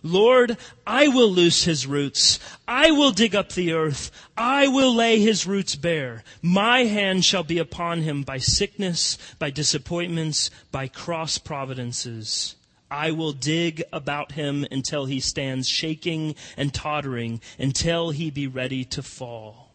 Lord, 0.02 0.58
I 0.88 1.08
will 1.10 1.30
loose 1.30 1.64
his 1.64 1.86
roots. 1.86 2.40
I 2.68 2.92
will 2.92 3.12
dig 3.12 3.36
up 3.36 3.52
the 3.52 3.74
earth. 3.74 4.12
I 4.38 4.68
will 4.68 4.96
lay 4.96 5.20
his 5.20 5.46
roots 5.46 5.76
bare. 5.76 6.24
My 6.42 6.86
hand 6.86 7.26
shall 7.26 7.44
be 7.44 7.58
upon 7.58 8.04
him 8.04 8.24
by 8.24 8.38
sickness, 8.38 9.18
by 9.40 9.50
disappointments, 9.50 10.52
by 10.72 10.88
cross 10.88 11.38
providences. 11.38 12.56
I 12.92 13.12
will 13.12 13.34
dig 13.34 13.84
about 13.94 14.32
him 14.34 14.66
until 14.72 15.06
he 15.06 15.20
stands 15.20 15.68
shaking 15.68 16.36
and 16.58 16.74
tottering, 16.74 17.42
until 17.58 18.12
he 18.12 18.32
be 18.32 18.48
ready 18.48 18.84
to 18.86 19.04
fall. 19.04 19.74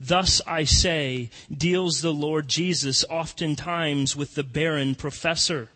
Thus 0.00 0.40
I 0.46 0.64
say, 0.64 1.30
deals 1.50 2.00
the 2.00 2.12
Lord 2.12 2.48
Jesus 2.48 3.04
oftentimes 3.08 4.14
with 4.16 4.34
the 4.34 4.42
barren 4.42 4.94
professor. 4.94 5.70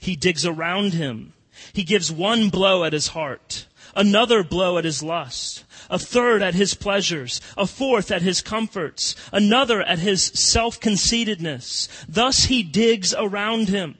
He 0.00 0.16
digs 0.16 0.46
around 0.46 0.92
him. 0.92 1.32
He 1.72 1.84
gives 1.84 2.12
one 2.12 2.50
blow 2.50 2.84
at 2.84 2.92
his 2.92 3.08
heart, 3.08 3.66
another 3.94 4.42
blow 4.42 4.78
at 4.78 4.84
his 4.84 5.02
lust, 5.02 5.64
a 5.88 5.98
third 5.98 6.42
at 6.42 6.54
his 6.54 6.74
pleasures, 6.74 7.40
a 7.56 7.66
fourth 7.66 8.10
at 8.10 8.22
his 8.22 8.42
comforts, 8.42 9.14
another 9.32 9.82
at 9.82 9.98
his 9.98 10.24
self-conceitedness. 10.24 11.88
Thus 12.08 12.44
he 12.44 12.62
digs 12.62 13.14
around 13.16 13.68
him. 13.68 13.96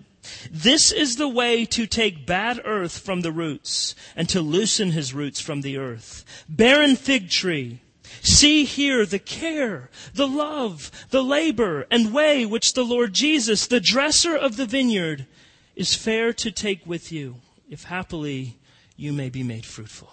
This 0.50 0.92
is 0.92 1.16
the 1.16 1.28
way 1.28 1.64
to 1.66 1.86
take 1.86 2.26
bad 2.26 2.60
earth 2.64 2.98
from 2.98 3.20
the 3.20 3.32
roots 3.32 3.94
and 4.14 4.28
to 4.28 4.40
loosen 4.40 4.92
his 4.92 5.14
roots 5.14 5.40
from 5.40 5.60
the 5.60 5.76
earth. 5.76 6.24
Barren 6.48 6.96
fig 6.96 7.30
tree. 7.30 7.80
See 8.22 8.64
here 8.64 9.04
the 9.04 9.18
care, 9.18 9.90
the 10.14 10.28
love, 10.28 10.90
the 11.10 11.22
labor 11.22 11.86
and 11.90 12.12
way 12.12 12.46
which 12.46 12.74
the 12.74 12.84
Lord 12.84 13.12
Jesus, 13.12 13.66
the 13.66 13.80
dresser 13.80 14.36
of 14.36 14.56
the 14.56 14.66
vineyard, 14.66 15.26
is 15.74 15.94
fair 15.94 16.32
to 16.32 16.50
take 16.50 16.86
with 16.86 17.12
you, 17.12 17.36
if 17.68 17.84
happily 17.84 18.58
you 18.96 19.12
may 19.12 19.28
be 19.28 19.42
made 19.42 19.66
fruitful. 19.66 20.10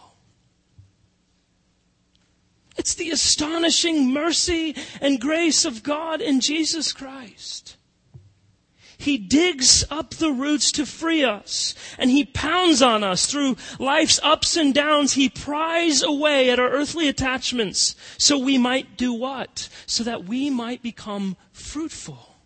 It's 2.76 2.96
the 2.96 3.12
astonishing 3.12 4.12
mercy 4.12 4.76
and 5.00 5.22
grace 5.22 5.64
of 5.64 5.84
God 5.84 6.22
in 6.22 6.40
Jesus 6.40 6.92
Christ. 6.92 7.78
He 9.04 9.18
digs 9.18 9.84
up 9.90 10.12
the 10.12 10.32
roots 10.32 10.72
to 10.72 10.86
free 10.86 11.26
us. 11.26 11.76
And 11.98 12.10
He 12.10 12.24
pounds 12.24 12.82
on 12.82 13.04
us 13.04 13.26
through 13.26 13.58
life's 13.78 14.18
ups 14.24 14.56
and 14.56 14.74
downs. 14.74 15.14
He 15.14 15.28
pries 15.28 16.02
away 16.02 16.50
at 16.50 16.58
our 16.58 16.70
earthly 16.70 17.10
attachments 17.10 17.98
so 18.18 18.38
we 18.38 18.58
might 18.58 18.96
do 18.96 19.12
what? 19.12 19.68
So 19.88 20.06
that 20.06 20.24
we 20.24 20.50
might 20.50 20.82
become 20.82 21.36
fruitful. 21.52 22.38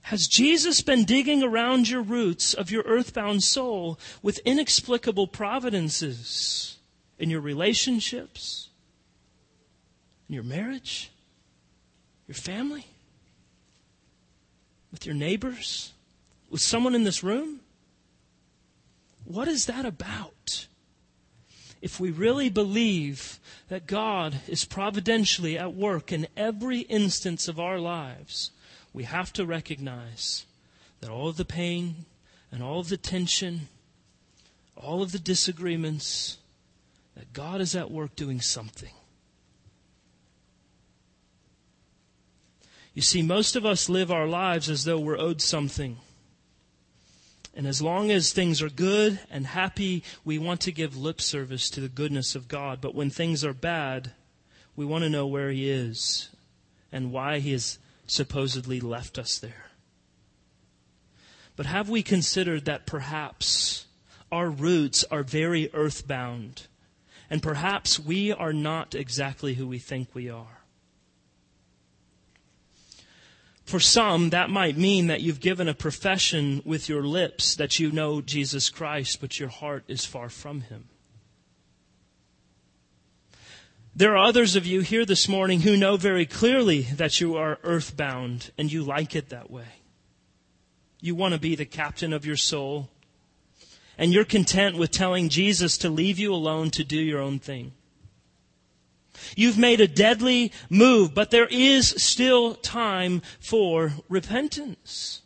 Has 0.00 0.26
Jesus 0.26 0.80
been 0.80 1.04
digging 1.04 1.42
around 1.42 1.90
your 1.90 2.00
roots 2.00 2.54
of 2.54 2.70
your 2.70 2.82
earthbound 2.84 3.42
soul 3.42 3.98
with 4.22 4.38
inexplicable 4.46 5.26
providences 5.26 6.78
in 7.18 7.28
your 7.28 7.42
relationships, 7.42 8.70
in 10.30 10.34
your 10.34 10.44
marriage? 10.44 11.10
Your 12.28 12.34
family, 12.34 12.86
with 14.92 15.06
your 15.06 15.14
neighbors, 15.14 15.92
with 16.50 16.60
someone 16.60 16.94
in 16.94 17.04
this 17.04 17.24
room? 17.24 17.60
What 19.24 19.48
is 19.48 19.66
that 19.66 19.84
about? 19.84 20.66
If 21.80 21.98
we 21.98 22.10
really 22.10 22.48
believe 22.48 23.38
that 23.68 23.86
God 23.86 24.40
is 24.46 24.64
providentially 24.64 25.58
at 25.58 25.74
work 25.74 26.12
in 26.12 26.26
every 26.36 26.80
instance 26.80 27.48
of 27.48 27.58
our 27.58 27.78
lives, 27.78 28.50
we 28.92 29.04
have 29.04 29.32
to 29.34 29.46
recognize 29.46 30.44
that 31.00 31.10
all 31.10 31.28
of 31.28 31.36
the 31.36 31.44
pain 31.44 32.04
and 32.50 32.62
all 32.62 32.80
of 32.80 32.88
the 32.88 32.96
tension, 32.96 33.68
all 34.76 35.02
of 35.02 35.12
the 35.12 35.18
disagreements, 35.18 36.38
that 37.14 37.32
God 37.32 37.60
is 37.60 37.76
at 37.76 37.90
work 37.90 38.16
doing 38.16 38.40
something. 38.40 38.92
You 42.98 43.02
see, 43.02 43.22
most 43.22 43.54
of 43.54 43.64
us 43.64 43.88
live 43.88 44.10
our 44.10 44.26
lives 44.26 44.68
as 44.68 44.82
though 44.82 44.98
we're 44.98 45.20
owed 45.20 45.40
something. 45.40 45.98
And 47.54 47.64
as 47.64 47.80
long 47.80 48.10
as 48.10 48.32
things 48.32 48.60
are 48.60 48.68
good 48.68 49.20
and 49.30 49.46
happy, 49.46 50.02
we 50.24 50.36
want 50.36 50.62
to 50.62 50.72
give 50.72 50.96
lip 50.96 51.20
service 51.20 51.70
to 51.70 51.80
the 51.80 51.88
goodness 51.88 52.34
of 52.34 52.48
God. 52.48 52.80
But 52.80 52.96
when 52.96 53.08
things 53.08 53.44
are 53.44 53.54
bad, 53.54 54.10
we 54.74 54.84
want 54.84 55.04
to 55.04 55.10
know 55.10 55.28
where 55.28 55.52
He 55.52 55.70
is 55.70 56.30
and 56.90 57.12
why 57.12 57.38
He 57.38 57.52
has 57.52 57.78
supposedly 58.08 58.80
left 58.80 59.16
us 59.16 59.38
there. 59.38 59.66
But 61.54 61.66
have 61.66 61.88
we 61.88 62.02
considered 62.02 62.64
that 62.64 62.84
perhaps 62.84 63.86
our 64.32 64.50
roots 64.50 65.04
are 65.04 65.22
very 65.22 65.72
earthbound 65.72 66.66
and 67.30 67.44
perhaps 67.44 68.00
we 68.00 68.32
are 68.32 68.52
not 68.52 68.96
exactly 68.96 69.54
who 69.54 69.68
we 69.68 69.78
think 69.78 70.16
we 70.16 70.28
are? 70.28 70.57
For 73.68 73.80
some, 73.80 74.30
that 74.30 74.48
might 74.48 74.78
mean 74.78 75.08
that 75.08 75.20
you've 75.20 75.40
given 75.40 75.68
a 75.68 75.74
profession 75.74 76.62
with 76.64 76.88
your 76.88 77.02
lips 77.02 77.54
that 77.56 77.78
you 77.78 77.92
know 77.92 78.22
Jesus 78.22 78.70
Christ, 78.70 79.20
but 79.20 79.38
your 79.38 79.50
heart 79.50 79.84
is 79.88 80.06
far 80.06 80.30
from 80.30 80.62
Him. 80.62 80.88
There 83.94 84.16
are 84.16 84.26
others 84.26 84.56
of 84.56 84.64
you 84.64 84.80
here 84.80 85.04
this 85.04 85.28
morning 85.28 85.60
who 85.60 85.76
know 85.76 85.98
very 85.98 86.24
clearly 86.24 86.80
that 86.94 87.20
you 87.20 87.36
are 87.36 87.58
earthbound 87.62 88.52
and 88.56 88.72
you 88.72 88.82
like 88.82 89.14
it 89.14 89.28
that 89.28 89.50
way. 89.50 89.82
You 91.02 91.14
want 91.14 91.34
to 91.34 91.38
be 91.38 91.54
the 91.54 91.66
captain 91.66 92.14
of 92.14 92.24
your 92.24 92.36
soul 92.36 92.88
and 93.98 94.14
you're 94.14 94.24
content 94.24 94.78
with 94.78 94.92
telling 94.92 95.28
Jesus 95.28 95.76
to 95.76 95.90
leave 95.90 96.18
you 96.18 96.32
alone 96.32 96.70
to 96.70 96.84
do 96.84 96.96
your 96.96 97.20
own 97.20 97.38
thing. 97.38 97.72
You've 99.36 99.58
made 99.58 99.80
a 99.80 99.88
deadly 99.88 100.52
move, 100.68 101.14
but 101.14 101.30
there 101.30 101.48
is 101.50 101.88
still 101.96 102.54
time 102.54 103.22
for 103.40 103.92
repentance. 104.08 105.22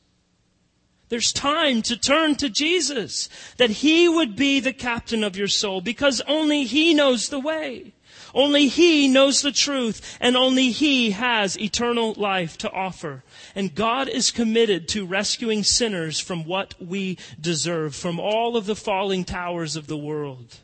There's 1.09 1.33
time 1.33 1.83
to 1.83 1.96
turn 1.98 2.37
to 2.37 2.48
Jesus, 2.48 3.28
that 3.59 3.68
He 3.68 4.09
would 4.09 4.35
be 4.35 4.61
the 4.61 4.72
captain 4.72 5.22
of 5.22 5.37
your 5.37 5.46
soul, 5.46 5.83
because 5.83 6.22
only 6.26 6.64
He 6.64 6.94
knows 6.94 7.28
the 7.28 7.38
way. 7.38 7.92
Only 8.35 8.68
He 8.68 9.09
knows 9.09 9.42
the 9.42 9.52
truth, 9.52 10.16
and 10.20 10.38
only 10.38 10.70
He 10.70 11.11
has 11.11 11.61
eternal 11.61 12.14
life 12.14 12.57
to 12.59 12.72
offer. 12.72 13.24
And 13.55 13.74
God 13.74 14.09
is 14.09 14.31
committed 14.31 14.88
to 14.88 15.05
rescuing 15.05 15.64
sinners 15.64 16.18
from 16.18 16.44
what 16.44 16.74
we 16.81 17.18
deserve, 17.38 17.94
from 17.94 18.18
all 18.18 18.57
of 18.57 18.64
the 18.64 18.74
falling 18.74 19.24
towers 19.24 19.76
of 19.76 19.88
the 19.88 19.98
world. 19.98 20.61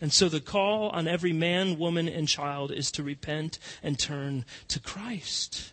And 0.00 0.12
so 0.12 0.28
the 0.28 0.40
call 0.40 0.90
on 0.90 1.08
every 1.08 1.32
man, 1.32 1.78
woman, 1.78 2.08
and 2.08 2.28
child 2.28 2.70
is 2.70 2.90
to 2.92 3.02
repent 3.02 3.58
and 3.82 3.98
turn 3.98 4.44
to 4.68 4.78
Christ. 4.78 5.72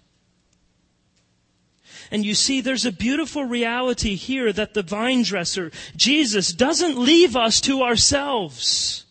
And 2.09 2.25
you 2.25 2.33
see, 2.33 2.61
there's 2.61 2.85
a 2.85 2.91
beautiful 2.91 3.43
reality 3.43 4.15
here 4.15 4.53
that 4.53 4.73
the 4.73 4.83
vine 4.83 5.23
dresser, 5.23 5.71
Jesus, 5.95 6.53
doesn't 6.53 6.97
leave 6.97 7.35
us 7.35 7.59
to 7.61 7.81
ourselves. 7.81 9.05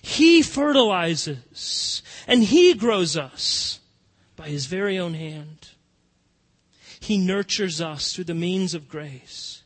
He 0.00 0.42
fertilizes 0.42 2.02
and 2.26 2.44
He 2.44 2.74
grows 2.74 3.16
us 3.16 3.80
by 4.36 4.48
His 4.48 4.66
very 4.66 4.98
own 4.98 5.14
hand. 5.14 5.70
He 7.00 7.18
nurtures 7.18 7.80
us 7.80 8.12
through 8.12 8.24
the 8.24 8.34
means 8.34 8.74
of 8.74 8.88
grace, 8.88 9.62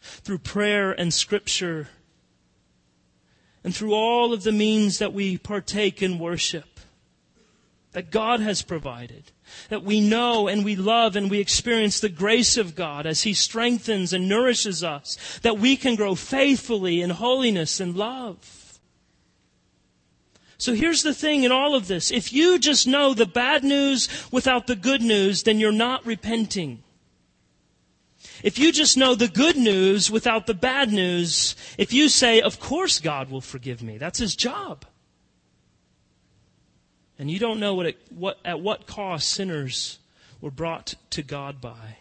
through 0.00 0.38
prayer 0.38 0.92
and 0.92 1.12
scripture 1.12 1.88
and 3.62 3.74
through 3.74 3.94
all 3.94 4.32
of 4.32 4.42
the 4.42 4.52
means 4.52 4.98
that 4.98 5.12
we 5.12 5.36
partake 5.36 6.02
in 6.02 6.18
worship 6.18 6.80
that 7.92 8.10
God 8.10 8.40
has 8.40 8.62
provided, 8.62 9.32
that 9.68 9.82
we 9.82 10.00
know 10.00 10.46
and 10.46 10.64
we 10.64 10.76
love 10.76 11.16
and 11.16 11.30
we 11.30 11.40
experience 11.40 11.98
the 11.98 12.08
grace 12.08 12.56
of 12.56 12.76
God 12.76 13.06
as 13.06 13.22
He 13.22 13.34
strengthens 13.34 14.12
and 14.12 14.28
nourishes 14.28 14.84
us, 14.84 15.40
that 15.42 15.58
we 15.58 15.76
can 15.76 15.96
grow 15.96 16.14
faithfully 16.14 17.02
in 17.02 17.10
holiness 17.10 17.80
and 17.80 17.96
love. 17.96 18.78
So 20.56 20.74
here's 20.74 21.02
the 21.02 21.14
thing 21.14 21.42
in 21.42 21.52
all 21.52 21.74
of 21.74 21.88
this. 21.88 22.10
If 22.12 22.32
you 22.32 22.58
just 22.58 22.86
know 22.86 23.14
the 23.14 23.26
bad 23.26 23.64
news 23.64 24.08
without 24.30 24.66
the 24.66 24.76
good 24.76 25.02
news, 25.02 25.42
then 25.42 25.58
you're 25.58 25.72
not 25.72 26.06
repenting. 26.06 26.82
If 28.42 28.58
you 28.58 28.72
just 28.72 28.96
know 28.96 29.14
the 29.14 29.28
good 29.28 29.56
news 29.56 30.10
without 30.10 30.46
the 30.46 30.54
bad 30.54 30.92
news, 30.92 31.56
if 31.76 31.92
you 31.92 32.08
say, 32.08 32.40
of 32.40 32.60
course 32.60 32.98
God 32.98 33.30
will 33.30 33.40
forgive 33.40 33.82
me, 33.82 33.98
that's 33.98 34.18
his 34.18 34.34
job. 34.34 34.84
And 37.18 37.30
you 37.30 37.38
don't 37.38 37.60
know 37.60 37.74
what, 37.74 37.86
it, 37.86 37.98
what 38.08 38.38
at 38.44 38.60
what 38.60 38.86
cost 38.86 39.28
sinners 39.28 39.98
were 40.40 40.50
brought 40.50 40.94
to 41.10 41.22
God 41.22 41.60
by. 41.60 41.98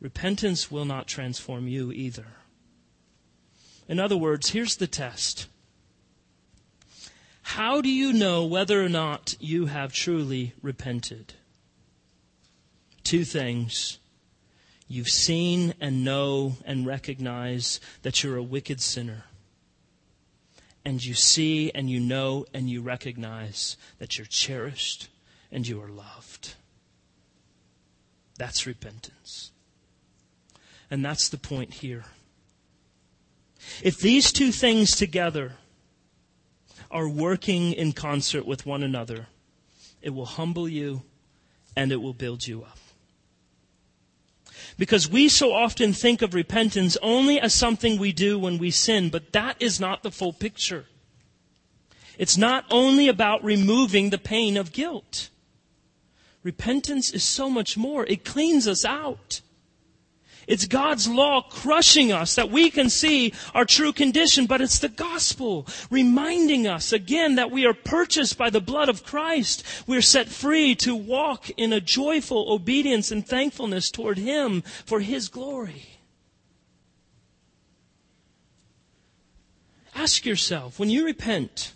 Repentance 0.00 0.70
will 0.70 0.84
not 0.84 1.06
transform 1.06 1.66
you 1.66 1.90
either. 1.92 2.26
In 3.88 3.98
other 3.98 4.18
words, 4.18 4.50
here's 4.50 4.76
the 4.76 4.86
test. 4.86 5.48
How 7.40 7.80
do 7.80 7.88
you 7.90 8.12
know 8.12 8.44
whether 8.44 8.84
or 8.84 8.90
not 8.90 9.34
you 9.40 9.66
have 9.66 9.94
truly 9.94 10.52
repented? 10.60 11.32
Two 13.02 13.24
things. 13.24 13.98
You've 14.88 15.08
seen 15.08 15.74
and 15.80 16.02
know 16.02 16.54
and 16.64 16.86
recognize 16.86 17.78
that 18.02 18.22
you're 18.22 18.38
a 18.38 18.42
wicked 18.42 18.80
sinner. 18.80 19.24
And 20.84 21.04
you 21.04 21.12
see 21.12 21.70
and 21.72 21.90
you 21.90 22.00
know 22.00 22.46
and 22.54 22.70
you 22.70 22.80
recognize 22.80 23.76
that 23.98 24.16
you're 24.16 24.26
cherished 24.26 25.08
and 25.52 25.68
you 25.68 25.82
are 25.82 25.90
loved. 25.90 26.54
That's 28.38 28.66
repentance. 28.66 29.52
And 30.90 31.04
that's 31.04 31.28
the 31.28 31.36
point 31.36 31.74
here. 31.74 32.06
If 33.82 33.98
these 33.98 34.32
two 34.32 34.52
things 34.52 34.96
together 34.96 35.56
are 36.90 37.08
working 37.08 37.74
in 37.74 37.92
concert 37.92 38.46
with 38.46 38.64
one 38.64 38.82
another, 38.82 39.26
it 40.00 40.10
will 40.10 40.24
humble 40.24 40.68
you 40.68 41.02
and 41.76 41.92
it 41.92 42.00
will 42.00 42.14
build 42.14 42.46
you 42.46 42.62
up. 42.62 42.77
Because 44.78 45.10
we 45.10 45.28
so 45.28 45.52
often 45.52 45.92
think 45.92 46.22
of 46.22 46.34
repentance 46.34 46.96
only 47.02 47.40
as 47.40 47.52
something 47.52 47.98
we 47.98 48.12
do 48.12 48.38
when 48.38 48.58
we 48.58 48.70
sin, 48.70 49.10
but 49.10 49.32
that 49.32 49.56
is 49.60 49.80
not 49.80 50.04
the 50.04 50.12
full 50.12 50.32
picture. 50.32 50.86
It's 52.16 52.36
not 52.36 52.64
only 52.70 53.08
about 53.08 53.44
removing 53.44 54.10
the 54.10 54.18
pain 54.18 54.56
of 54.56 54.72
guilt. 54.72 55.30
Repentance 56.44 57.12
is 57.12 57.24
so 57.24 57.50
much 57.50 57.76
more. 57.76 58.06
It 58.06 58.24
cleans 58.24 58.68
us 58.68 58.84
out. 58.84 59.40
It's 60.48 60.66
God's 60.66 61.06
law 61.06 61.42
crushing 61.42 62.10
us 62.10 62.34
that 62.36 62.50
we 62.50 62.70
can 62.70 62.88
see 62.88 63.34
our 63.54 63.66
true 63.66 63.92
condition, 63.92 64.46
but 64.46 64.62
it's 64.62 64.78
the 64.78 64.88
gospel 64.88 65.66
reminding 65.90 66.66
us 66.66 66.90
again 66.90 67.34
that 67.34 67.50
we 67.50 67.66
are 67.66 67.74
purchased 67.74 68.38
by 68.38 68.48
the 68.48 68.60
blood 68.60 68.88
of 68.88 69.04
Christ. 69.04 69.62
We're 69.86 70.00
set 70.00 70.30
free 70.30 70.74
to 70.76 70.96
walk 70.96 71.50
in 71.58 71.74
a 71.74 71.82
joyful 71.82 72.50
obedience 72.50 73.10
and 73.10 73.26
thankfulness 73.26 73.90
toward 73.90 74.16
Him 74.16 74.62
for 74.86 75.00
His 75.00 75.28
glory. 75.28 75.84
Ask 79.94 80.24
yourself, 80.24 80.78
when 80.78 80.88
you 80.88 81.04
repent, 81.04 81.74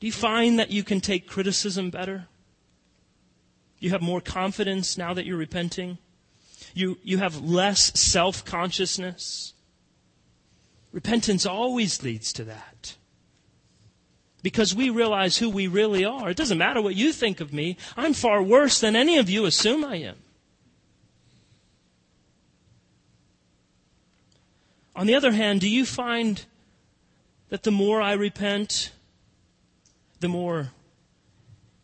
do 0.00 0.08
you 0.08 0.12
find 0.12 0.58
that 0.58 0.72
you 0.72 0.82
can 0.82 1.00
take 1.00 1.28
criticism 1.28 1.90
better? 1.90 2.26
You 3.78 3.90
have 3.90 4.02
more 4.02 4.20
confidence 4.20 4.98
now 4.98 5.14
that 5.14 5.24
you're 5.24 5.36
repenting? 5.36 5.98
You, 6.78 6.96
you 7.02 7.18
have 7.18 7.40
less 7.40 8.00
self 8.00 8.44
consciousness. 8.44 9.52
Repentance 10.92 11.44
always 11.44 12.04
leads 12.04 12.32
to 12.34 12.44
that. 12.44 12.94
Because 14.44 14.76
we 14.76 14.88
realize 14.88 15.38
who 15.38 15.50
we 15.50 15.66
really 15.66 16.04
are. 16.04 16.30
It 16.30 16.36
doesn't 16.36 16.56
matter 16.56 16.80
what 16.80 16.94
you 16.94 17.12
think 17.12 17.40
of 17.40 17.52
me. 17.52 17.76
I'm 17.96 18.14
far 18.14 18.40
worse 18.40 18.78
than 18.78 18.94
any 18.94 19.18
of 19.18 19.28
you 19.28 19.44
assume 19.44 19.84
I 19.84 19.96
am. 19.96 20.18
On 24.94 25.08
the 25.08 25.16
other 25.16 25.32
hand, 25.32 25.60
do 25.60 25.68
you 25.68 25.84
find 25.84 26.44
that 27.48 27.64
the 27.64 27.72
more 27.72 28.00
I 28.00 28.12
repent, 28.12 28.92
the 30.20 30.28
more 30.28 30.70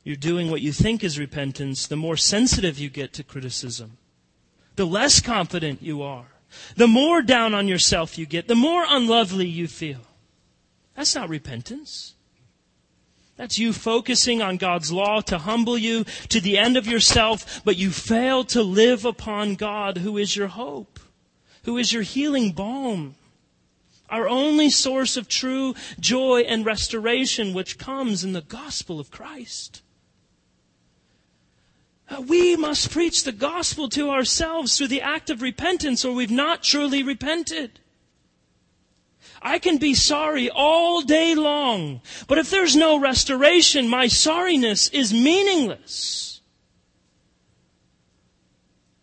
you're 0.04 0.14
doing 0.14 0.52
what 0.52 0.62
you 0.62 0.70
think 0.70 1.02
is 1.02 1.18
repentance, 1.18 1.88
the 1.88 1.96
more 1.96 2.16
sensitive 2.16 2.78
you 2.78 2.90
get 2.90 3.12
to 3.14 3.24
criticism, 3.24 3.98
the 4.76 4.86
less 4.86 5.20
confident 5.20 5.82
you 5.82 6.02
are, 6.02 6.26
the 6.76 6.88
more 6.88 7.22
down 7.22 7.54
on 7.54 7.68
yourself 7.68 8.18
you 8.18 8.26
get, 8.26 8.48
the 8.48 8.54
more 8.54 8.84
unlovely 8.88 9.46
you 9.46 9.66
feel. 9.66 10.00
That's 10.94 11.14
not 11.14 11.28
repentance. 11.28 12.14
That's 13.36 13.58
you 13.58 13.72
focusing 13.72 14.40
on 14.42 14.58
God's 14.58 14.92
law 14.92 15.20
to 15.22 15.38
humble 15.38 15.76
you 15.76 16.04
to 16.28 16.40
the 16.40 16.56
end 16.56 16.76
of 16.76 16.86
yourself, 16.86 17.62
but 17.64 17.76
you 17.76 17.90
fail 17.90 18.44
to 18.44 18.62
live 18.62 19.04
upon 19.04 19.56
God 19.56 19.98
who 19.98 20.16
is 20.18 20.36
your 20.36 20.48
hope, 20.48 21.00
who 21.64 21.76
is 21.76 21.92
your 21.92 22.02
healing 22.02 22.52
balm 22.52 23.16
our 24.14 24.28
only 24.28 24.70
source 24.70 25.16
of 25.16 25.28
true 25.28 25.74
joy 25.98 26.40
and 26.42 26.64
restoration, 26.64 27.52
which 27.52 27.78
comes 27.78 28.22
in 28.22 28.32
the 28.32 28.42
gospel 28.42 29.00
of 29.00 29.10
Christ. 29.10 29.82
We 32.26 32.54
must 32.56 32.90
preach 32.90 33.24
the 33.24 33.32
gospel 33.32 33.88
to 33.90 34.10
ourselves 34.10 34.76
through 34.76 34.88
the 34.88 35.00
act 35.00 35.30
of 35.30 35.42
repentance, 35.42 36.04
or 36.04 36.14
we've 36.14 36.30
not 36.30 36.62
truly 36.62 37.02
repented. 37.02 37.80
I 39.40 39.58
can 39.58 39.78
be 39.78 39.94
sorry 39.94 40.48
all 40.48 41.02
day 41.02 41.34
long, 41.34 42.00
but 42.28 42.38
if 42.38 42.50
there's 42.50 42.76
no 42.76 42.98
restoration, 42.98 43.88
my 43.88 44.06
sorriness 44.06 44.92
is 44.92 45.12
meaningless. 45.12 46.40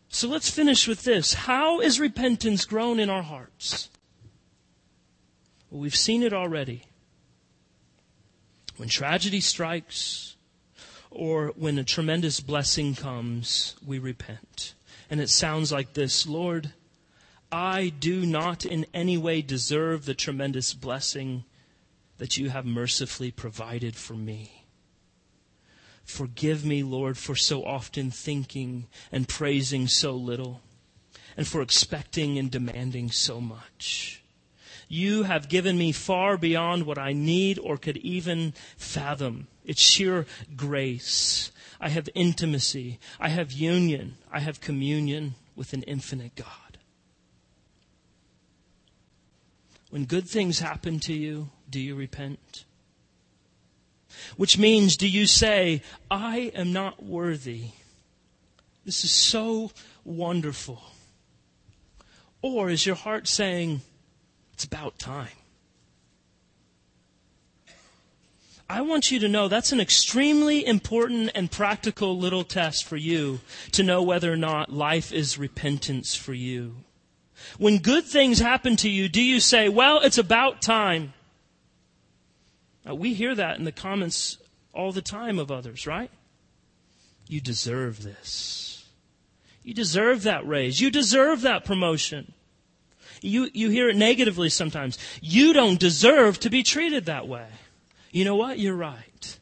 So 0.10 0.28
let's 0.28 0.50
finish 0.50 0.88
with 0.88 1.04
this. 1.04 1.34
How 1.34 1.80
is 1.80 2.00
repentance 2.00 2.66
grown 2.66 3.00
in 3.00 3.10
our 3.10 3.24
hearts? 3.24 3.90
Well, 5.70 5.82
we've 5.82 5.96
seen 5.96 6.22
it 6.22 6.34
already. 6.34 6.84
When 8.78 8.90
tragedy 8.90 9.42
strikes, 9.42 10.31
or 11.12 11.50
when 11.56 11.78
a 11.78 11.84
tremendous 11.84 12.40
blessing 12.40 12.96
comes, 12.96 13.76
we 13.86 14.00
repent. 14.00 14.74
And 15.10 15.20
it 15.20 15.30
sounds 15.30 15.72
like 15.72 15.94
this 15.94 16.26
Lord, 16.26 16.72
I 17.52 17.90
do 17.90 18.26
not 18.26 18.66
in 18.66 18.86
any 18.94 19.18
way 19.18 19.42
deserve 19.42 20.06
the 20.06 20.14
tremendous 20.14 20.74
blessing 20.74 21.44
that 22.18 22.38
you 22.38 22.50
have 22.50 22.66
mercifully 22.66 23.30
provided 23.30 23.96
for 23.96 24.14
me. 24.14 24.66
Forgive 26.06 26.66
me, 26.66 26.82
Lord, 26.82 27.18
for 27.18 27.36
so 27.36 27.66
often 27.66 28.10
thinking 28.10 28.88
and 29.12 29.28
praising 29.28 29.88
so 29.88 30.16
little, 30.16 30.62
and 31.36 31.46
for 31.48 31.62
expecting 31.62 32.38
and 32.38 32.50
demanding 32.50 33.12
so 33.12 33.42
much. 33.42 34.21
You 34.92 35.24
have 35.24 35.48
given 35.48 35.78
me 35.78 35.94
far 35.94 36.36
beyond 36.36 36.86
what 36.86 36.98
I 36.98 37.14
need 37.14 37.58
or 37.58 37.78
could 37.78 37.96
even 37.96 38.54
fathom. 38.76 39.48
It's 39.64 39.82
sheer 39.82 40.26
grace. 40.58 41.54
I 41.80 41.88
have 41.88 42.10
intimacy. 42.14 43.00
I 43.18 43.30
have 43.30 43.54
union. 43.54 44.18
I 44.30 44.42
have 44.42 44.60
communion 44.60 45.36
with 45.56 45.72
an 45.72 45.84
infinite 45.84 46.36
God. 46.36 46.78
When 49.92 50.04
good 50.04 50.28
things 50.28 50.60
happen 50.60 51.00
to 51.02 51.14
you, 51.14 51.52
do 51.70 51.80
you 51.80 51.96
repent? 51.96 52.66
Which 54.36 54.58
means, 54.58 54.98
do 54.98 55.08
you 55.08 55.26
say, 55.26 55.84
I 56.10 56.52
am 56.54 56.74
not 56.74 57.02
worthy? 57.02 57.70
This 58.84 59.06
is 59.06 59.16
so 59.16 59.72
wonderful. 60.04 60.84
Or 62.42 62.70
is 62.70 62.86
your 62.86 62.96
heart 62.96 63.30
saying, 63.30 63.84
it's 64.62 64.68
about 64.68 65.00
time. 65.00 65.28
I 68.70 68.82
want 68.82 69.10
you 69.10 69.18
to 69.20 69.28
know 69.28 69.48
that's 69.48 69.72
an 69.72 69.80
extremely 69.82 70.64
important 70.64 71.32
and 71.34 71.52
practical 71.52 72.16
little 72.16 72.44
test 72.44 72.86
for 72.86 72.96
you 72.96 73.40
to 73.72 73.82
know 73.82 74.04
whether 74.04 74.32
or 74.32 74.38
not 74.38 74.72
life 74.72 75.12
is 75.12 75.40
repentance 75.40 76.16
for 76.16 76.36
you. 76.36 76.76
When 77.58 77.80
good 77.80 78.06
things 78.06 78.38
happen 78.38 78.76
to 78.78 78.90
you, 78.90 79.10
do 79.10 79.24
you 79.24 79.40
say, 79.40 79.68
well, 79.68 80.00
it's 80.00 80.20
about 80.20 80.62
time? 80.62 81.14
Now, 82.86 82.94
we 82.94 83.16
hear 83.16 83.34
that 83.34 83.58
in 83.58 83.66
the 83.66 83.72
comments 83.72 84.38
all 84.74 84.92
the 84.92 85.02
time 85.02 85.40
of 85.40 85.50
others, 85.50 85.88
right? 85.88 86.12
You 87.28 87.42
deserve 87.42 88.04
this. 88.04 88.86
You 89.64 89.74
deserve 89.74 90.22
that 90.22 90.48
raise. 90.48 90.80
You 90.80 90.92
deserve 90.92 91.42
that 91.42 91.66
promotion. 91.66 92.34
You, 93.22 93.50
you 93.54 93.70
hear 93.70 93.88
it 93.88 93.96
negatively 93.96 94.50
sometimes. 94.50 94.98
You 95.22 95.54
don't 95.54 95.80
deserve 95.80 96.40
to 96.40 96.50
be 96.50 96.64
treated 96.64 97.06
that 97.06 97.28
way. 97.28 97.48
You 98.12 98.26
know 98.26 98.36
what? 98.36 98.60
You're 98.60 98.76
right. 98.76 99.40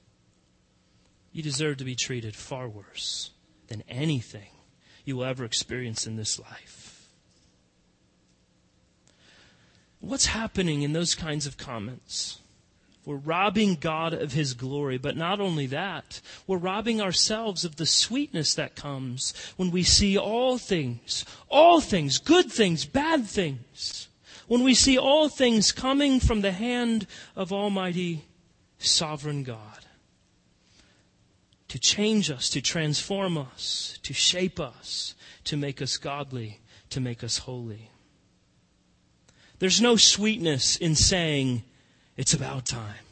You 1.32 1.42
deserve 1.42 1.78
to 1.78 1.86
be 1.86 1.96
treated 1.96 2.36
far 2.36 2.68
worse 2.68 3.32
than 3.68 3.84
anything 3.88 4.50
you 5.06 5.16
will 5.16 5.26
ever 5.26 5.46
experience 5.46 6.06
in 6.06 6.18
this 6.18 6.40
life. 6.40 7.08
What's 10.02 10.28
happening 10.28 10.82
in 10.82 10.94
those 10.94 11.16
kinds 11.16 11.46
of 11.46 11.58
comments? 11.58 12.40
We're 13.10 13.16
robbing 13.16 13.78
God 13.78 14.14
of 14.14 14.34
His 14.34 14.54
glory. 14.54 15.00
But 15.00 15.18
not 15.18 15.42
only 15.42 15.66
that, 15.66 16.22
we're 16.46 16.58
robbing 16.58 17.02
ourselves 17.02 17.66
of 17.66 17.78
the 17.78 17.88
sweetness 17.88 18.54
that 18.54 18.76
comes 18.76 19.34
when 19.58 19.72
we 19.72 19.82
see 19.82 20.16
all 20.16 20.60
things, 20.60 21.26
all 21.48 21.82
things, 21.82 22.20
good 22.20 22.52
things, 22.52 22.86
bad 22.86 23.26
things, 23.26 24.10
when 24.48 24.62
we 24.62 24.76
see 24.76 24.96
all 24.96 25.28
things 25.28 25.72
coming 25.72 26.20
from 26.20 26.42
the 26.42 26.52
hand 26.52 27.08
of 27.36 27.52
Almighty 27.52 28.26
Sovereign 28.78 29.42
God 29.42 29.88
to 31.68 31.80
change 31.80 32.30
us, 32.30 32.48
to 32.50 32.62
transform 32.62 33.40
us, 33.40 33.98
to 34.04 34.14
shape 34.14 34.60
us, 34.60 35.16
to 35.46 35.58
make 35.58 35.82
us 35.82 35.98
godly, 35.98 36.60
to 36.92 37.00
make 37.00 37.24
us 37.24 37.40
holy. 37.40 37.90
There's 39.58 39.82
no 39.82 39.96
sweetness 39.96 40.76
in 40.76 40.94
saying, 40.94 41.64
it's 42.20 42.34
about 42.34 42.66
time. 42.66 43.06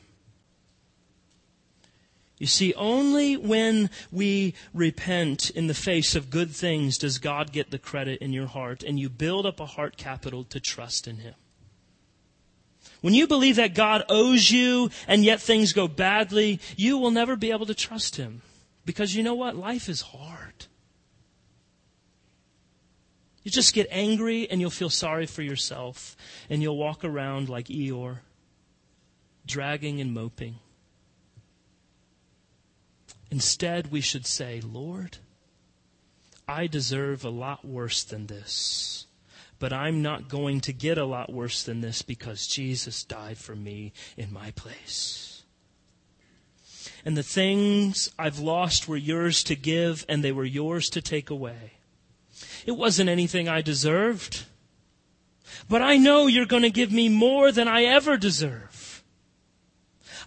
You 2.39 2.45
see, 2.45 2.73
only 2.73 3.37
when 3.37 3.89
we 4.11 4.53
repent 4.73 5.49
in 5.49 5.67
the 5.67 5.73
face 5.73 6.13
of 6.13 6.29
good 6.29 6.51
things 6.51 6.97
does 6.97 7.17
God 7.17 7.53
get 7.53 7.71
the 7.71 7.79
credit 7.79 8.21
in 8.21 8.33
your 8.33 8.47
heart 8.47 8.83
and 8.83 8.99
you 8.99 9.09
build 9.09 9.45
up 9.45 9.61
a 9.61 9.65
heart 9.65 9.95
capital 9.95 10.43
to 10.43 10.59
trust 10.59 11.07
in 11.07 11.19
Him. 11.19 11.35
When 12.99 13.13
you 13.13 13.27
believe 13.27 13.55
that 13.55 13.73
God 13.73 14.03
owes 14.09 14.51
you 14.51 14.89
and 15.07 15.23
yet 15.23 15.39
things 15.39 15.71
go 15.71 15.87
badly, 15.87 16.59
you 16.75 16.97
will 16.97 17.11
never 17.11 17.37
be 17.37 17.51
able 17.51 17.65
to 17.67 17.73
trust 17.73 18.17
Him. 18.17 18.41
Because 18.83 19.15
you 19.15 19.23
know 19.23 19.35
what? 19.35 19.55
Life 19.55 19.87
is 19.87 20.01
hard. 20.01 20.65
You 23.43 23.51
just 23.51 23.73
get 23.73 23.87
angry 23.89 24.51
and 24.51 24.59
you'll 24.59 24.69
feel 24.69 24.89
sorry 24.89 25.27
for 25.27 25.43
yourself 25.43 26.17
and 26.49 26.61
you'll 26.61 26.75
walk 26.75 27.05
around 27.05 27.47
like 27.47 27.67
Eeyore, 27.67 28.17
dragging 29.47 29.99
and 30.01 30.13
moping. 30.13 30.55
Instead, 33.31 33.91
we 33.91 34.01
should 34.01 34.25
say, 34.25 34.61
Lord, 34.61 35.17
I 36.47 36.67
deserve 36.67 37.25
a 37.25 37.29
lot 37.29 37.65
worse 37.65 38.03
than 38.03 38.27
this. 38.27 39.05
But 39.59 39.73
I'm 39.73 40.01
not 40.01 40.29
going 40.29 40.61
to 40.61 40.73
get 40.73 40.97
a 40.97 41.05
lot 41.05 41.33
worse 41.33 41.63
than 41.63 41.81
this 41.81 42.01
because 42.01 42.47
Jesus 42.47 43.03
died 43.03 43.37
for 43.37 43.55
me 43.55 43.91
in 44.15 44.31
my 44.31 44.51
place. 44.51 45.43
And 47.03 47.17
the 47.17 47.23
things 47.23 48.11
I've 48.19 48.39
lost 48.39 48.87
were 48.87 48.97
yours 48.97 49.43
to 49.45 49.55
give 49.55 50.05
and 50.07 50.23
they 50.23 50.31
were 50.31 50.45
yours 50.45 50.89
to 50.91 51.01
take 51.01 51.29
away. 51.29 51.73
It 52.65 52.73
wasn't 52.73 53.09
anything 53.09 53.49
I 53.49 53.61
deserved. 53.61 54.45
But 55.67 55.81
I 55.81 55.97
know 55.97 56.27
you're 56.27 56.45
going 56.45 56.63
to 56.63 56.69
give 56.69 56.91
me 56.91 57.09
more 57.09 57.51
than 57.51 57.67
I 57.67 57.83
ever 57.83 58.15
deserve. 58.17 58.76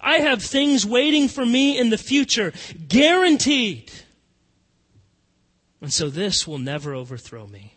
I 0.01 0.19
have 0.19 0.43
things 0.43 0.87
waiting 0.87 1.29
for 1.29 1.45
me 1.45 1.79
in 1.79 1.91
the 1.91 1.99
future, 1.99 2.53
guaranteed. 2.89 3.91
And 5.81 5.93
so 5.93 6.11
this 6.11 6.47
will 6.47 6.59
never 6.59 6.95
overthrow 6.95 7.47
me. 7.47 7.75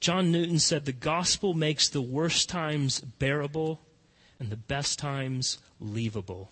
John 0.00 0.30
Newton 0.30 0.58
said 0.58 0.84
the 0.84 0.92
gospel 0.92 1.54
makes 1.54 1.88
the 1.88 2.02
worst 2.02 2.48
times 2.48 3.00
bearable 3.00 3.80
and 4.38 4.50
the 4.50 4.56
best 4.56 4.98
times 4.98 5.58
leavable. 5.82 6.48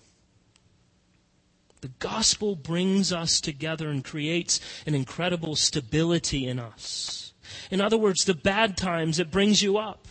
The 1.83 1.93
gospel 1.99 2.57
brings 2.57 3.13
us 3.13 3.41
together 3.43 3.91
and 3.91 4.03
creates 4.03 4.59
an 4.87 4.95
incredible 4.95 5.55
stability 5.55 6.47
in 6.47 6.59
us. 6.59 7.35
In 7.71 7.81
other 7.83 7.99
words, 7.99 8.25
the 8.25 8.35
bad 8.35 8.77
times, 8.77 9.19
it 9.19 9.31
brings 9.31 9.63
you 9.63 9.77
up. 9.77 10.09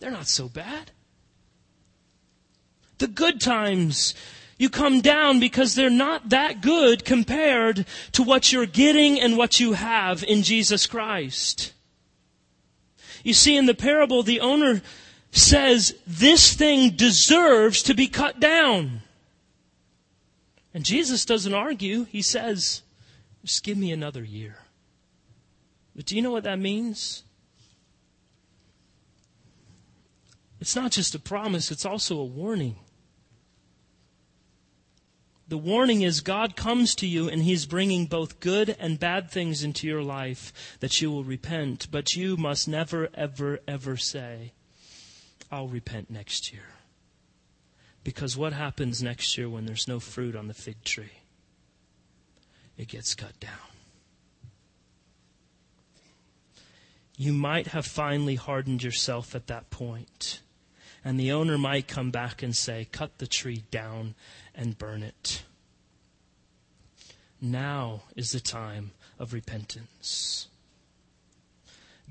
They're 0.00 0.10
not 0.10 0.28
so 0.28 0.48
bad. 0.48 0.92
The 2.98 3.06
good 3.06 3.40
times, 3.40 4.14
you 4.58 4.68
come 4.68 5.00
down 5.00 5.38
because 5.38 5.74
they're 5.74 5.88
not 5.88 6.30
that 6.30 6.60
good 6.60 7.04
compared 7.04 7.86
to 8.12 8.22
what 8.22 8.52
you're 8.52 8.66
getting 8.66 9.20
and 9.20 9.36
what 9.38 9.60
you 9.60 9.74
have 9.74 10.24
in 10.24 10.42
Jesus 10.42 10.86
Christ. 10.86 11.72
You 13.22 13.34
see, 13.34 13.56
in 13.56 13.66
the 13.66 13.74
parable, 13.74 14.22
the 14.22 14.40
owner 14.40 14.82
says, 15.30 15.94
this 16.06 16.54
thing 16.54 16.90
deserves 16.90 17.82
to 17.84 17.94
be 17.94 18.08
cut 18.08 18.40
down. 18.40 19.02
And 20.74 20.84
Jesus 20.84 21.24
doesn't 21.24 21.54
argue. 21.54 22.04
He 22.04 22.22
says, 22.22 22.82
just 23.44 23.62
give 23.62 23.78
me 23.78 23.92
another 23.92 24.24
year. 24.24 24.58
But 25.94 26.06
do 26.06 26.16
you 26.16 26.22
know 26.22 26.30
what 26.30 26.44
that 26.44 26.58
means? 26.58 27.22
It's 30.60 30.74
not 30.74 30.90
just 30.92 31.14
a 31.14 31.18
promise, 31.18 31.70
it's 31.70 31.86
also 31.86 32.18
a 32.18 32.24
warning. 32.24 32.76
The 35.48 35.58
warning 35.58 36.02
is 36.02 36.20
God 36.20 36.56
comes 36.56 36.94
to 36.96 37.06
you 37.06 37.28
and 37.28 37.42
He's 37.42 37.64
bringing 37.64 38.04
both 38.04 38.38
good 38.38 38.76
and 38.78 39.00
bad 39.00 39.30
things 39.30 39.62
into 39.62 39.86
your 39.86 40.02
life 40.02 40.76
that 40.80 41.00
you 41.00 41.10
will 41.10 41.24
repent. 41.24 41.88
But 41.90 42.14
you 42.14 42.36
must 42.36 42.68
never, 42.68 43.08
ever, 43.14 43.60
ever 43.66 43.96
say, 43.96 44.52
I'll 45.50 45.68
repent 45.68 46.10
next 46.10 46.52
year. 46.52 46.74
Because 48.04 48.36
what 48.36 48.52
happens 48.52 49.02
next 49.02 49.38
year 49.38 49.48
when 49.48 49.64
there's 49.64 49.88
no 49.88 50.00
fruit 50.00 50.36
on 50.36 50.48
the 50.48 50.54
fig 50.54 50.84
tree? 50.84 51.22
It 52.76 52.88
gets 52.88 53.14
cut 53.14 53.38
down. 53.40 53.52
You 57.16 57.32
might 57.32 57.68
have 57.68 57.86
finally 57.86 58.36
hardened 58.36 58.82
yourself 58.82 59.34
at 59.34 59.48
that 59.48 59.70
point. 59.70 60.40
And 61.08 61.18
the 61.18 61.32
owner 61.32 61.56
might 61.56 61.88
come 61.88 62.10
back 62.10 62.42
and 62.42 62.54
say, 62.54 62.86
Cut 62.92 63.16
the 63.16 63.26
tree 63.26 63.64
down 63.70 64.14
and 64.54 64.76
burn 64.76 65.02
it. 65.02 65.42
Now 67.40 68.02
is 68.14 68.32
the 68.32 68.40
time 68.40 68.90
of 69.18 69.32
repentance. 69.32 70.48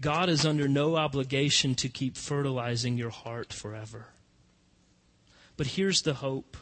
God 0.01 0.29
is 0.29 0.47
under 0.47 0.67
no 0.67 0.95
obligation 0.95 1.75
to 1.75 1.89
keep 1.89 2.17
fertilizing 2.17 2.97
your 2.97 3.11
heart 3.11 3.53
forever. 3.53 4.07
But 5.57 5.67
here's 5.67 6.01
the 6.01 6.15
hope 6.15 6.57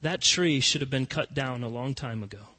that 0.00 0.20
tree 0.20 0.60
should 0.60 0.80
have 0.80 0.90
been 0.90 1.06
cut 1.06 1.34
down 1.34 1.64
a 1.64 1.68
long 1.68 1.94
time 1.94 2.22
ago. 2.22 2.50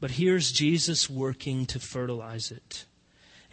But 0.00 0.10
here's 0.10 0.52
Jesus 0.52 1.08
working 1.08 1.64
to 1.64 1.80
fertilize 1.80 2.50
it. 2.50 2.84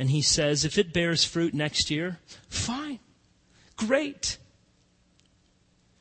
And 0.01 0.09
he 0.09 0.23
says, 0.23 0.65
if 0.65 0.79
it 0.79 0.93
bears 0.93 1.23
fruit 1.23 1.53
next 1.53 1.91
year, 1.91 2.17
fine. 2.49 2.97
Great. 3.77 4.39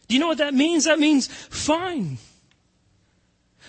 Do 0.09 0.15
you 0.15 0.21
know 0.21 0.29
what 0.29 0.39
that 0.39 0.55
means? 0.55 0.85
That 0.85 0.99
means 0.99 1.27
fine. 1.27 2.17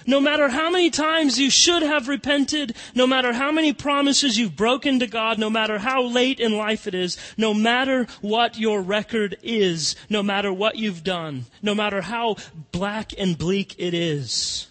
No 0.07 0.21
matter 0.21 0.47
how 0.47 0.69
many 0.69 0.89
times 0.89 1.37
you 1.37 1.49
should 1.49 1.83
have 1.83 2.07
repented, 2.07 2.77
no 2.95 3.05
matter 3.05 3.33
how 3.33 3.51
many 3.51 3.73
promises 3.73 4.37
you've 4.37 4.55
broken 4.55 4.99
to 4.99 5.05
God, 5.07 5.37
no 5.37 5.49
matter 5.49 5.79
how 5.79 6.01
late 6.01 6.39
in 6.39 6.55
life 6.55 6.87
it 6.87 6.95
is, 6.95 7.17
no 7.35 7.53
matter 7.53 8.07
what 8.21 8.57
your 8.57 8.81
record 8.81 9.35
is, 9.43 9.97
no 10.09 10.23
matter 10.23 10.53
what 10.53 10.77
you've 10.77 11.03
done, 11.03 11.43
no 11.61 11.75
matter 11.75 12.03
how 12.03 12.37
black 12.71 13.11
and 13.17 13.37
bleak 13.37 13.75
it 13.77 13.93
is. 13.93 14.70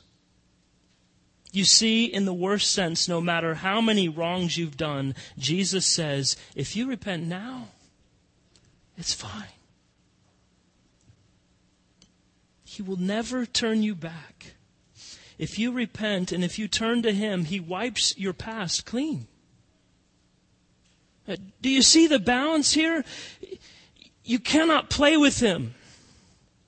You 1.52 1.64
see, 1.64 2.04
in 2.04 2.26
the 2.26 2.34
worst 2.34 2.70
sense, 2.70 3.08
no 3.08 3.20
matter 3.20 3.54
how 3.54 3.80
many 3.80 4.08
wrongs 4.08 4.56
you've 4.56 4.76
done, 4.76 5.14
Jesus 5.36 5.86
says, 5.86 6.36
if 6.54 6.76
you 6.76 6.88
repent 6.88 7.26
now, 7.26 7.68
it's 8.96 9.14
fine. 9.14 9.44
He 12.64 12.82
will 12.82 12.98
never 12.98 13.46
turn 13.46 13.82
you 13.82 13.96
back. 13.96 14.54
If 15.38 15.58
you 15.58 15.72
repent 15.72 16.30
and 16.30 16.44
if 16.44 16.58
you 16.58 16.68
turn 16.68 17.02
to 17.02 17.12
Him, 17.12 17.46
He 17.46 17.58
wipes 17.58 18.16
your 18.16 18.32
past 18.32 18.84
clean. 18.84 19.26
Uh, 21.26 21.36
do 21.60 21.68
you 21.68 21.82
see 21.82 22.06
the 22.06 22.18
balance 22.18 22.72
here? 22.72 23.04
You 24.22 24.38
cannot 24.38 24.88
play 24.88 25.16
with 25.16 25.40
Him. 25.40 25.74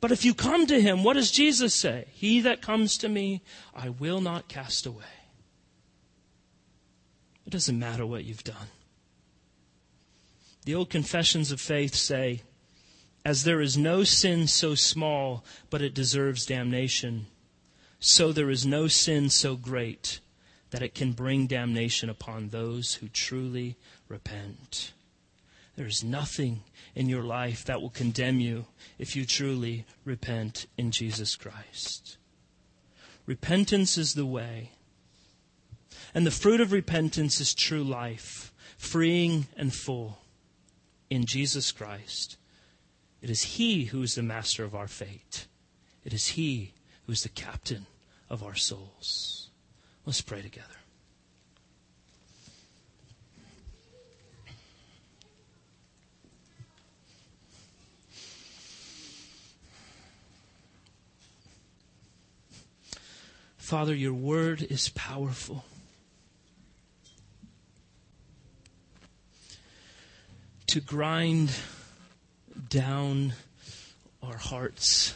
But 0.03 0.11
if 0.11 0.25
you 0.25 0.35
come 0.35 0.67
to 0.67 0.81
Him, 0.81 1.05
what 1.05 1.15
does 1.15 1.31
Jesus 1.31 1.77
say? 1.77 2.07
He 2.13 2.41
that 2.41 2.61
comes 2.61 2.99
to 2.99 3.09
me, 3.09 3.41
I 3.73 3.89
will 3.89 4.21
not 4.21 4.49
cast 4.49 4.85
away. 4.85 5.05
It 7.47 7.51
doesn't 7.51 7.79
matter 7.79 8.05
what 8.05 8.25
you've 8.25 8.43
done. 8.43 8.67
The 10.65 10.75
old 10.75 10.91
confessions 10.91 11.53
of 11.53 11.61
faith 11.61 11.95
say, 11.95 12.43
as 13.25 13.45
there 13.45 13.61
is 13.61 13.79
no 13.79 14.03
sin 14.03 14.49
so 14.49 14.75
small, 14.75 15.45
but 15.71 15.83
it 15.83 15.95
deserves 15.95 16.47
damnation, 16.47 17.27
so 18.01 18.33
there 18.33 18.51
is 18.51 18.67
no 18.67 18.89
sin 18.89 19.31
so 19.31 19.55
great 19.55 20.19
that 20.71 20.83
it 20.83 20.97
can 20.97 21.13
bring 21.13 21.47
damnation 21.47 22.11
upon 22.11 22.49
those 22.49 22.95
who 22.95 23.09
truly 23.09 23.77
repent. 24.09 24.95
There 25.83 25.89
is 25.89 26.05
nothing 26.05 26.63
in 26.95 27.09
your 27.09 27.25
life 27.25 27.65
that 27.65 27.83
will 27.83 27.91
condemn 27.91 28.39
you 28.39 28.67
if 29.01 29.17
you 29.17 29.27
truly 29.27 29.85
repent 30.05 30.67
in 30.79 30.93
Jesus 30.93 31.35
Christ. 31.35 32.19
Repentance 33.27 33.99
is 33.99 34.15
the 34.15 34.25
way. 34.25 34.71
And 36.15 36.25
the 36.25 36.31
fruit 36.31 36.61
of 36.61 36.71
repentance 36.71 37.41
is 37.41 37.53
true 37.53 37.83
life, 37.83 38.53
freeing 38.79 39.49
and 39.57 39.75
full 39.75 40.19
in 41.11 41.25
Jesus 41.25 41.73
Christ. 41.73 42.37
It 43.21 43.29
is 43.29 43.43
He 43.43 43.87
who 43.87 44.03
is 44.03 44.15
the 44.15 44.23
master 44.23 44.63
of 44.63 44.77
our 44.77 44.87
fate. 44.87 45.49
It 46.05 46.13
is 46.13 46.29
He 46.29 46.75
who 47.07 47.13
is 47.13 47.25
the 47.25 47.29
captain 47.29 47.87
of 48.31 48.45
our 48.45 48.55
souls. 48.55 49.51
Let's 50.07 50.21
pray 50.21 50.43
together. 50.43 50.82
Father, 63.63 63.95
your 63.95 64.13
word 64.13 64.61
is 64.61 64.89
powerful. 64.89 65.65
To 70.67 70.81
grind 70.81 71.53
down 72.69 73.35
our 74.21 74.37
hearts 74.37 75.15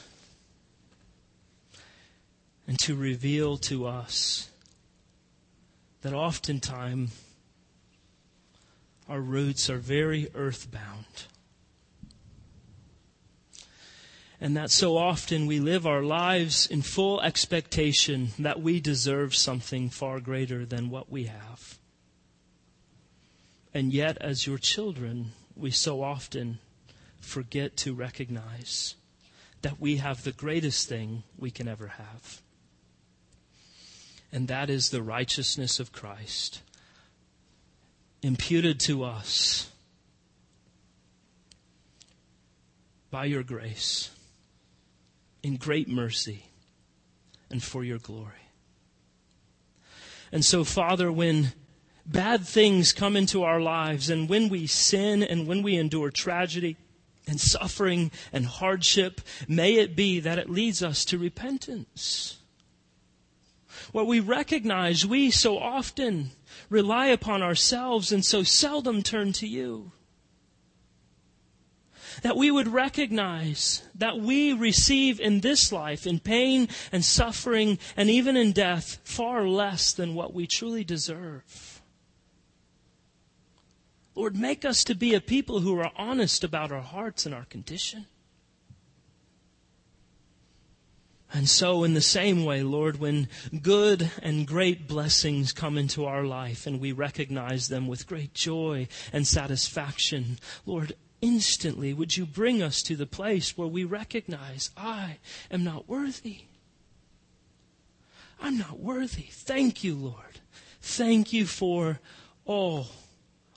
and 2.68 2.78
to 2.78 2.94
reveal 2.94 3.56
to 3.58 3.84
us 3.84 4.48
that 6.02 6.14
oftentimes 6.14 7.20
our 9.08 9.20
roots 9.20 9.68
are 9.68 9.78
very 9.78 10.28
earthbound. 10.36 11.26
And 14.40 14.56
that 14.56 14.70
so 14.70 14.96
often 14.96 15.46
we 15.46 15.60
live 15.60 15.86
our 15.86 16.02
lives 16.02 16.66
in 16.66 16.82
full 16.82 17.20
expectation 17.22 18.28
that 18.38 18.60
we 18.60 18.80
deserve 18.80 19.34
something 19.34 19.88
far 19.88 20.20
greater 20.20 20.66
than 20.66 20.90
what 20.90 21.10
we 21.10 21.24
have. 21.24 21.78
And 23.72 23.92
yet, 23.92 24.18
as 24.20 24.46
your 24.46 24.58
children, 24.58 25.32
we 25.54 25.70
so 25.70 26.02
often 26.02 26.58
forget 27.20 27.76
to 27.78 27.94
recognize 27.94 28.94
that 29.62 29.80
we 29.80 29.96
have 29.96 30.22
the 30.22 30.32
greatest 30.32 30.88
thing 30.88 31.22
we 31.38 31.50
can 31.50 31.66
ever 31.66 31.88
have. 31.88 32.42
And 34.32 34.48
that 34.48 34.68
is 34.68 34.90
the 34.90 35.02
righteousness 35.02 35.80
of 35.80 35.92
Christ 35.92 36.60
imputed 38.22 38.80
to 38.80 39.04
us 39.04 39.70
by 43.10 43.24
your 43.24 43.42
grace 43.42 44.10
in 45.46 45.56
great 45.56 45.86
mercy 45.88 46.42
and 47.48 47.62
for 47.62 47.84
your 47.84 47.98
glory. 47.98 48.50
And 50.32 50.44
so, 50.44 50.64
Father, 50.64 51.12
when 51.12 51.52
bad 52.04 52.44
things 52.44 52.92
come 52.92 53.14
into 53.14 53.44
our 53.44 53.60
lives 53.60 54.10
and 54.10 54.28
when 54.28 54.48
we 54.48 54.66
sin 54.66 55.22
and 55.22 55.46
when 55.46 55.62
we 55.62 55.76
endure 55.76 56.10
tragedy 56.10 56.76
and 57.28 57.40
suffering 57.40 58.10
and 58.32 58.44
hardship, 58.44 59.20
may 59.46 59.74
it 59.74 59.94
be 59.94 60.18
that 60.18 60.40
it 60.40 60.50
leads 60.50 60.82
us 60.82 61.04
to 61.04 61.16
repentance. 61.16 62.38
Where 63.92 64.04
we 64.04 64.18
recognize 64.18 65.06
we 65.06 65.30
so 65.30 65.58
often 65.58 66.32
rely 66.68 67.06
upon 67.06 67.40
ourselves 67.40 68.10
and 68.10 68.24
so 68.24 68.42
seldom 68.42 69.00
turn 69.00 69.32
to 69.34 69.46
you 69.46 69.92
that 72.22 72.36
we 72.36 72.50
would 72.50 72.68
recognize 72.68 73.82
that 73.94 74.18
we 74.18 74.52
receive 74.52 75.20
in 75.20 75.40
this 75.40 75.72
life, 75.72 76.06
in 76.06 76.18
pain 76.18 76.68
and 76.92 77.04
suffering 77.04 77.78
and 77.96 78.10
even 78.10 78.36
in 78.36 78.52
death, 78.52 78.98
far 79.04 79.46
less 79.46 79.92
than 79.92 80.14
what 80.14 80.34
we 80.34 80.46
truly 80.46 80.84
deserve. 80.84 81.82
Lord, 84.14 84.34
make 84.34 84.64
us 84.64 84.82
to 84.84 84.94
be 84.94 85.12
a 85.14 85.20
people 85.20 85.60
who 85.60 85.78
are 85.78 85.92
honest 85.94 86.42
about 86.42 86.72
our 86.72 86.80
hearts 86.80 87.26
and 87.26 87.34
our 87.34 87.44
condition. 87.44 88.06
And 91.32 91.48
so, 91.48 91.84
in 91.84 91.92
the 91.92 92.00
same 92.00 92.44
way, 92.44 92.62
Lord, 92.62 92.98
when 92.98 93.28
good 93.60 94.10
and 94.22 94.46
great 94.46 94.88
blessings 94.88 95.52
come 95.52 95.76
into 95.76 96.06
our 96.06 96.24
life 96.24 96.66
and 96.66 96.80
we 96.80 96.92
recognize 96.92 97.68
them 97.68 97.88
with 97.88 98.06
great 98.06 98.32
joy 98.32 98.88
and 99.12 99.26
satisfaction, 99.26 100.38
Lord, 100.64 100.94
instantly 101.20 101.92
would 101.92 102.16
you 102.16 102.26
bring 102.26 102.62
us 102.62 102.82
to 102.82 102.96
the 102.96 103.06
place 103.06 103.56
where 103.56 103.68
we 103.68 103.84
recognize 103.84 104.70
I 104.76 105.18
am 105.50 105.64
not 105.64 105.88
worthy. 105.88 106.42
I'm 108.40 108.58
not 108.58 108.78
worthy. 108.78 109.28
Thank 109.30 109.82
you, 109.82 109.94
Lord. 109.94 110.40
Thank 110.80 111.32
you 111.32 111.46
for 111.46 112.00
all 112.44 112.88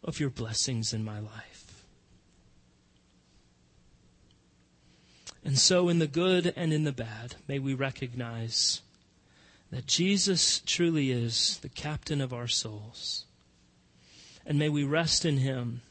of 0.04 0.20
your 0.20 0.30
blessings 0.30 0.94
in 0.94 1.04
my 1.04 1.20
life. 1.20 1.86
And 5.44 5.58
so, 5.58 5.90
in 5.90 6.00
the 6.00 6.08
good 6.08 6.54
and 6.56 6.74
in 6.74 6.84
the 6.84 6.92
bad, 6.92 7.36
may 7.48 7.60
we 7.60 7.74
recognize 7.74 8.82
that 9.72 9.86
Jesus 9.86 10.62
truly 10.66 11.12
is 11.12 11.60
the 11.62 11.70
captain 11.70 12.22
of 12.22 12.34
our 12.34 12.48
souls. 12.48 13.26
And 14.46 14.58
may 14.58 14.70
we 14.70 14.84
rest 14.84 15.26
in 15.26 15.38
him 15.38 15.82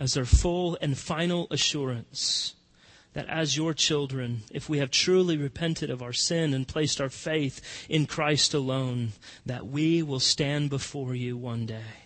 as 0.00 0.16
our 0.16 0.24
full 0.24 0.78
and 0.80 0.96
final 0.96 1.46
assurance 1.50 2.54
that 3.12 3.28
as 3.28 3.56
your 3.56 3.74
children, 3.74 4.40
if 4.50 4.68
we 4.68 4.78
have 4.78 4.90
truly 4.90 5.36
repented 5.36 5.90
of 5.90 6.02
our 6.02 6.12
sin 6.12 6.54
and 6.54 6.66
placed 6.66 7.00
our 7.00 7.10
faith 7.10 7.60
in 7.88 8.06
Christ 8.06 8.54
alone, 8.54 9.12
that 9.44 9.66
we 9.66 10.02
will 10.02 10.20
stand 10.20 10.70
before 10.70 11.14
you 11.14 11.36
one 11.36 11.66
day. 11.66 11.98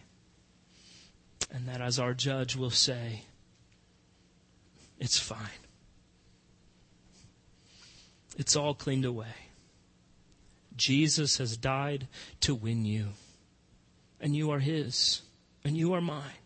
And 1.53 1.69
that 1.69 1.81
as 1.81 2.01
our 2.01 2.15
judge 2.15 2.57
will 2.57 2.71
say, 2.71 3.23
it's 4.99 5.19
fine. 5.19 5.39
It's 8.37 8.57
all 8.57 8.75
cleaned 8.75 9.05
away. 9.05 9.37
Jesus 10.75 11.39
has 11.39 11.57
died 11.57 12.09
to 12.41 12.57
win 12.57 12.85
you. 12.85 13.11
And 14.21 14.35
you 14.35 14.51
are 14.51 14.59
his. 14.59 15.23
And 15.65 15.77
you 15.77 15.93
are 15.93 16.01
mine 16.01 16.44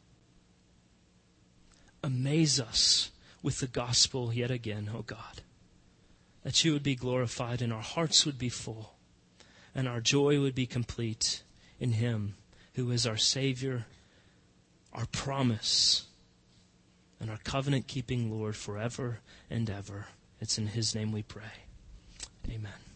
amaze 2.08 2.58
us 2.58 3.10
with 3.42 3.60
the 3.60 3.66
gospel 3.66 4.32
yet 4.32 4.50
again, 4.50 4.90
O 4.94 5.02
God. 5.02 5.42
That 6.42 6.64
you 6.64 6.72
would 6.72 6.82
be 6.82 6.94
glorified 6.96 7.60
and 7.60 7.70
our 7.70 7.82
hearts 7.82 8.24
would 8.24 8.38
be 8.38 8.48
full 8.48 8.94
and 9.74 9.86
our 9.86 10.00
joy 10.00 10.40
would 10.40 10.54
be 10.54 10.66
complete 10.66 11.42
in 11.78 11.92
Him 11.92 12.34
who 12.74 12.90
is 12.90 13.06
our 13.06 13.18
Savior, 13.18 13.84
our 14.92 15.06
promise, 15.06 16.06
and 17.20 17.30
our 17.30 17.38
covenant 17.44 17.86
keeping 17.86 18.30
Lord 18.30 18.56
forever 18.56 19.18
and 19.50 19.68
ever. 19.68 20.06
It's 20.40 20.56
in 20.56 20.68
His 20.68 20.94
name 20.94 21.12
we 21.12 21.22
pray. 21.22 21.66
Amen. 22.48 22.87